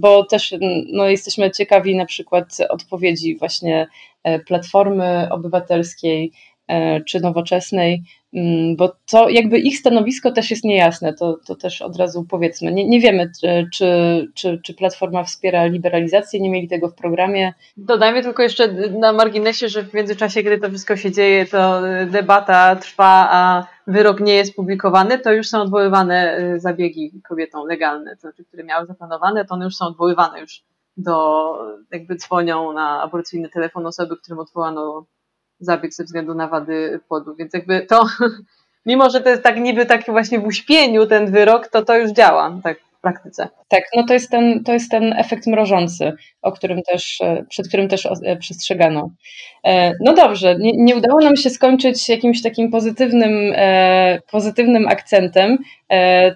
bo 0.00 0.24
też 0.24 0.54
no, 0.92 1.08
jesteśmy 1.08 1.50
ciekawi 1.50 1.96
na 1.96 2.06
przykład 2.06 2.58
odpowiedzi 2.68 3.36
właśnie 3.36 3.86
Platformy 4.46 5.28
Obywatelskiej, 5.30 6.32
E, 6.32 6.51
czy 7.08 7.20
nowoczesnej, 7.20 8.02
mm, 8.34 8.76
bo 8.76 8.92
to 9.10 9.28
jakby 9.28 9.58
ich 9.58 9.78
stanowisko 9.78 10.32
też 10.32 10.50
jest 10.50 10.64
niejasne, 10.64 11.14
to, 11.14 11.38
to 11.46 11.54
też 11.54 11.82
od 11.82 11.96
razu 11.96 12.26
powiedzmy. 12.30 12.72
Nie, 12.72 12.88
nie 12.88 13.00
wiemy, 13.00 13.30
czy, 13.72 14.28
czy, 14.34 14.60
czy 14.64 14.74
Platforma 14.74 15.24
wspiera 15.24 15.66
liberalizację, 15.66 16.40
nie 16.40 16.50
mieli 16.50 16.68
tego 16.68 16.88
w 16.88 16.94
programie. 16.94 17.52
Dodajmy 17.76 18.22
tylko 18.22 18.42
jeszcze 18.42 18.72
na 18.90 19.12
marginesie, 19.12 19.68
że 19.68 19.82
w 19.82 19.94
międzyczasie, 19.94 20.42
gdy 20.42 20.58
to 20.58 20.68
wszystko 20.68 20.96
się 20.96 21.12
dzieje, 21.12 21.46
to 21.46 21.82
debata 22.06 22.76
trwa, 22.76 23.28
a 23.30 23.66
wyrok 23.86 24.20
nie 24.20 24.34
jest 24.34 24.56
publikowany, 24.56 25.18
to 25.18 25.32
już 25.32 25.48
są 25.48 25.62
odwoływane 25.62 26.38
zabiegi 26.56 27.12
kobietom 27.28 27.66
legalne, 27.68 28.14
to 28.14 28.20
znaczy, 28.20 28.44
które 28.44 28.64
miały 28.64 28.86
zaplanowane, 28.86 29.44
to 29.44 29.54
one 29.54 29.64
już 29.64 29.76
są 29.76 29.86
odwoływane 29.86 30.40
już 30.40 30.62
do, 30.96 31.58
jakby 31.92 32.16
dzwonią 32.16 32.72
na 32.72 33.02
aborcyjny 33.02 33.48
telefon 33.48 33.86
osoby, 33.86 34.16
którym 34.16 34.38
odwołano 34.38 35.06
zabieg 35.64 35.94
ze 35.94 36.04
względu 36.04 36.34
na 36.34 36.48
wady 36.48 37.00
płodu. 37.08 37.34
Więc 37.34 37.54
jakby 37.54 37.80
to, 37.80 38.06
mimo 38.86 39.10
że 39.10 39.20
to 39.20 39.28
jest 39.28 39.42
tak 39.42 39.60
niby 39.60 39.86
taki 39.86 40.10
właśnie 40.10 40.40
w 40.40 40.46
uśpieniu 40.46 41.06
ten 41.06 41.30
wyrok, 41.30 41.68
to 41.68 41.84
to 41.84 41.96
już 41.96 42.10
działa 42.10 42.60
tak 42.62 42.78
w 42.80 43.00
praktyce. 43.02 43.48
Tak, 43.68 43.82
no 43.96 44.04
to 44.06 44.14
jest 44.14 44.30
ten, 44.30 44.64
to 44.64 44.72
jest 44.72 44.90
ten 44.90 45.12
efekt 45.12 45.46
mrożący, 45.46 46.12
o 46.42 46.52
którym 46.52 46.82
też, 46.82 47.20
e, 47.20 47.44
przed 47.48 47.68
którym 47.68 47.88
też 47.88 48.06
e, 48.06 48.36
przestrzegano. 48.36 49.10
E, 49.66 49.92
no 50.00 50.14
dobrze, 50.14 50.56
nie, 50.58 50.72
nie 50.76 50.96
udało 50.96 51.20
nam 51.20 51.36
się 51.36 51.50
skończyć 51.50 52.08
jakimś 52.08 52.42
takim 52.42 52.70
pozytywnym, 52.70 53.54
pozytywnym 54.30 54.88
akcentem. 54.88 55.58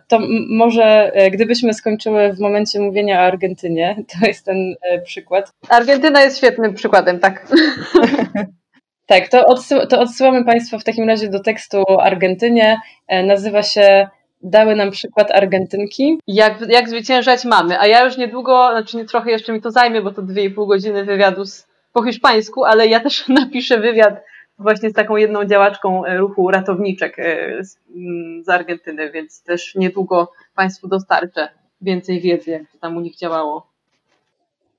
To 0.08 0.18
może 0.48 1.12
gdybyśmy 1.32 1.74
skończyły 1.74 2.32
w 2.32 2.40
momencie 2.40 2.80
mówienia 2.80 3.20
o 3.20 3.24
Argentynie, 3.24 3.96
to 4.20 4.26
jest 4.26 4.44
ten 4.44 4.74
przykład. 5.04 5.50
Argentyna 5.68 6.22
jest 6.22 6.36
świetnym 6.36 6.74
przykładem, 6.74 7.18
tak. 7.18 7.46
Tak, 9.06 9.28
to, 9.28 9.46
odsył, 9.46 9.86
to 9.86 10.00
odsyłamy 10.00 10.44
Państwa 10.44 10.78
w 10.78 10.84
takim 10.84 11.08
razie 11.08 11.28
do 11.28 11.40
tekstu 11.40 11.82
o 11.88 12.02
Argentynie. 12.02 12.80
E, 13.08 13.22
nazywa 13.22 13.62
się 13.62 14.08
Dały 14.42 14.76
nam 14.76 14.90
przykład 14.90 15.30
Argentynki. 15.30 16.18
Jak, 16.26 16.60
jak 16.68 16.88
zwyciężać 16.88 17.44
mamy. 17.44 17.80
A 17.80 17.86
ja 17.86 18.04
już 18.04 18.16
niedługo, 18.16 18.68
znaczy 18.70 18.96
nie 18.96 19.04
trochę 19.04 19.30
jeszcze 19.30 19.52
mi 19.52 19.60
to 19.60 19.70
zajmie, 19.70 20.02
bo 20.02 20.12
to 20.12 20.22
dwie 20.22 20.44
i 20.44 20.50
pół 20.50 20.66
godziny 20.66 21.04
wywiadu 21.04 21.44
z, 21.44 21.66
po 21.92 22.02
hiszpańsku, 22.02 22.64
ale 22.64 22.86
ja 22.86 23.00
też 23.00 23.28
napiszę 23.40 23.80
wywiad 23.80 24.22
właśnie 24.58 24.90
z 24.90 24.92
taką 24.92 25.16
jedną 25.16 25.44
działaczką 25.44 26.04
e, 26.04 26.16
ruchu 26.16 26.50
ratowniczek 26.50 27.18
e, 27.18 27.64
z, 27.64 27.78
mm, 27.96 28.44
z 28.44 28.48
Argentyny, 28.48 29.10
więc 29.10 29.42
też 29.42 29.74
niedługo 29.74 30.32
Państwu 30.54 30.88
dostarczę 30.88 31.48
więcej 31.80 32.20
wiedzy, 32.20 32.50
jak 32.50 32.62
to 32.72 32.78
tam 32.78 32.96
u 32.96 33.00
nich 33.00 33.16
działało. 33.16 33.75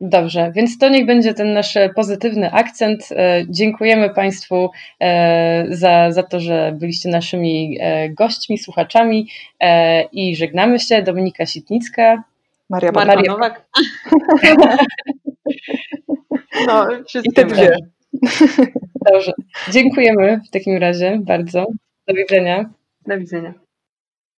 Dobrze, 0.01 0.51
więc 0.55 0.77
to 0.77 0.89
niech 0.89 1.05
będzie 1.05 1.33
ten 1.33 1.53
nasz 1.53 1.77
pozytywny 1.95 2.51
akcent. 2.51 3.09
E, 3.11 3.43
dziękujemy 3.49 4.09
Państwu 4.09 4.69
e, 5.01 5.65
za, 5.69 6.11
za 6.11 6.23
to, 6.23 6.39
że 6.39 6.73
byliście 6.79 7.09
naszymi 7.09 7.77
e, 7.81 8.09
gośćmi, 8.09 8.57
słuchaczami 8.57 9.29
i 10.11 10.35
żegnamy 10.35 10.79
się. 10.79 11.01
Dominika 11.01 11.45
Sitnicka. 11.45 12.23
Maria, 12.69 12.91
Maria 12.91 13.31
Nowak. 13.31 13.69
No, 16.67 16.87
I 17.23 17.33
te 17.33 17.45
dwie. 17.45 17.75
Dobrze. 19.11 19.31
Dziękujemy 19.71 20.41
w 20.47 20.49
takim 20.49 20.77
razie 20.77 21.19
bardzo. 21.23 21.65
Do 22.07 22.13
widzenia. 22.13 22.69
Do 23.07 23.17
widzenia. 23.17 23.66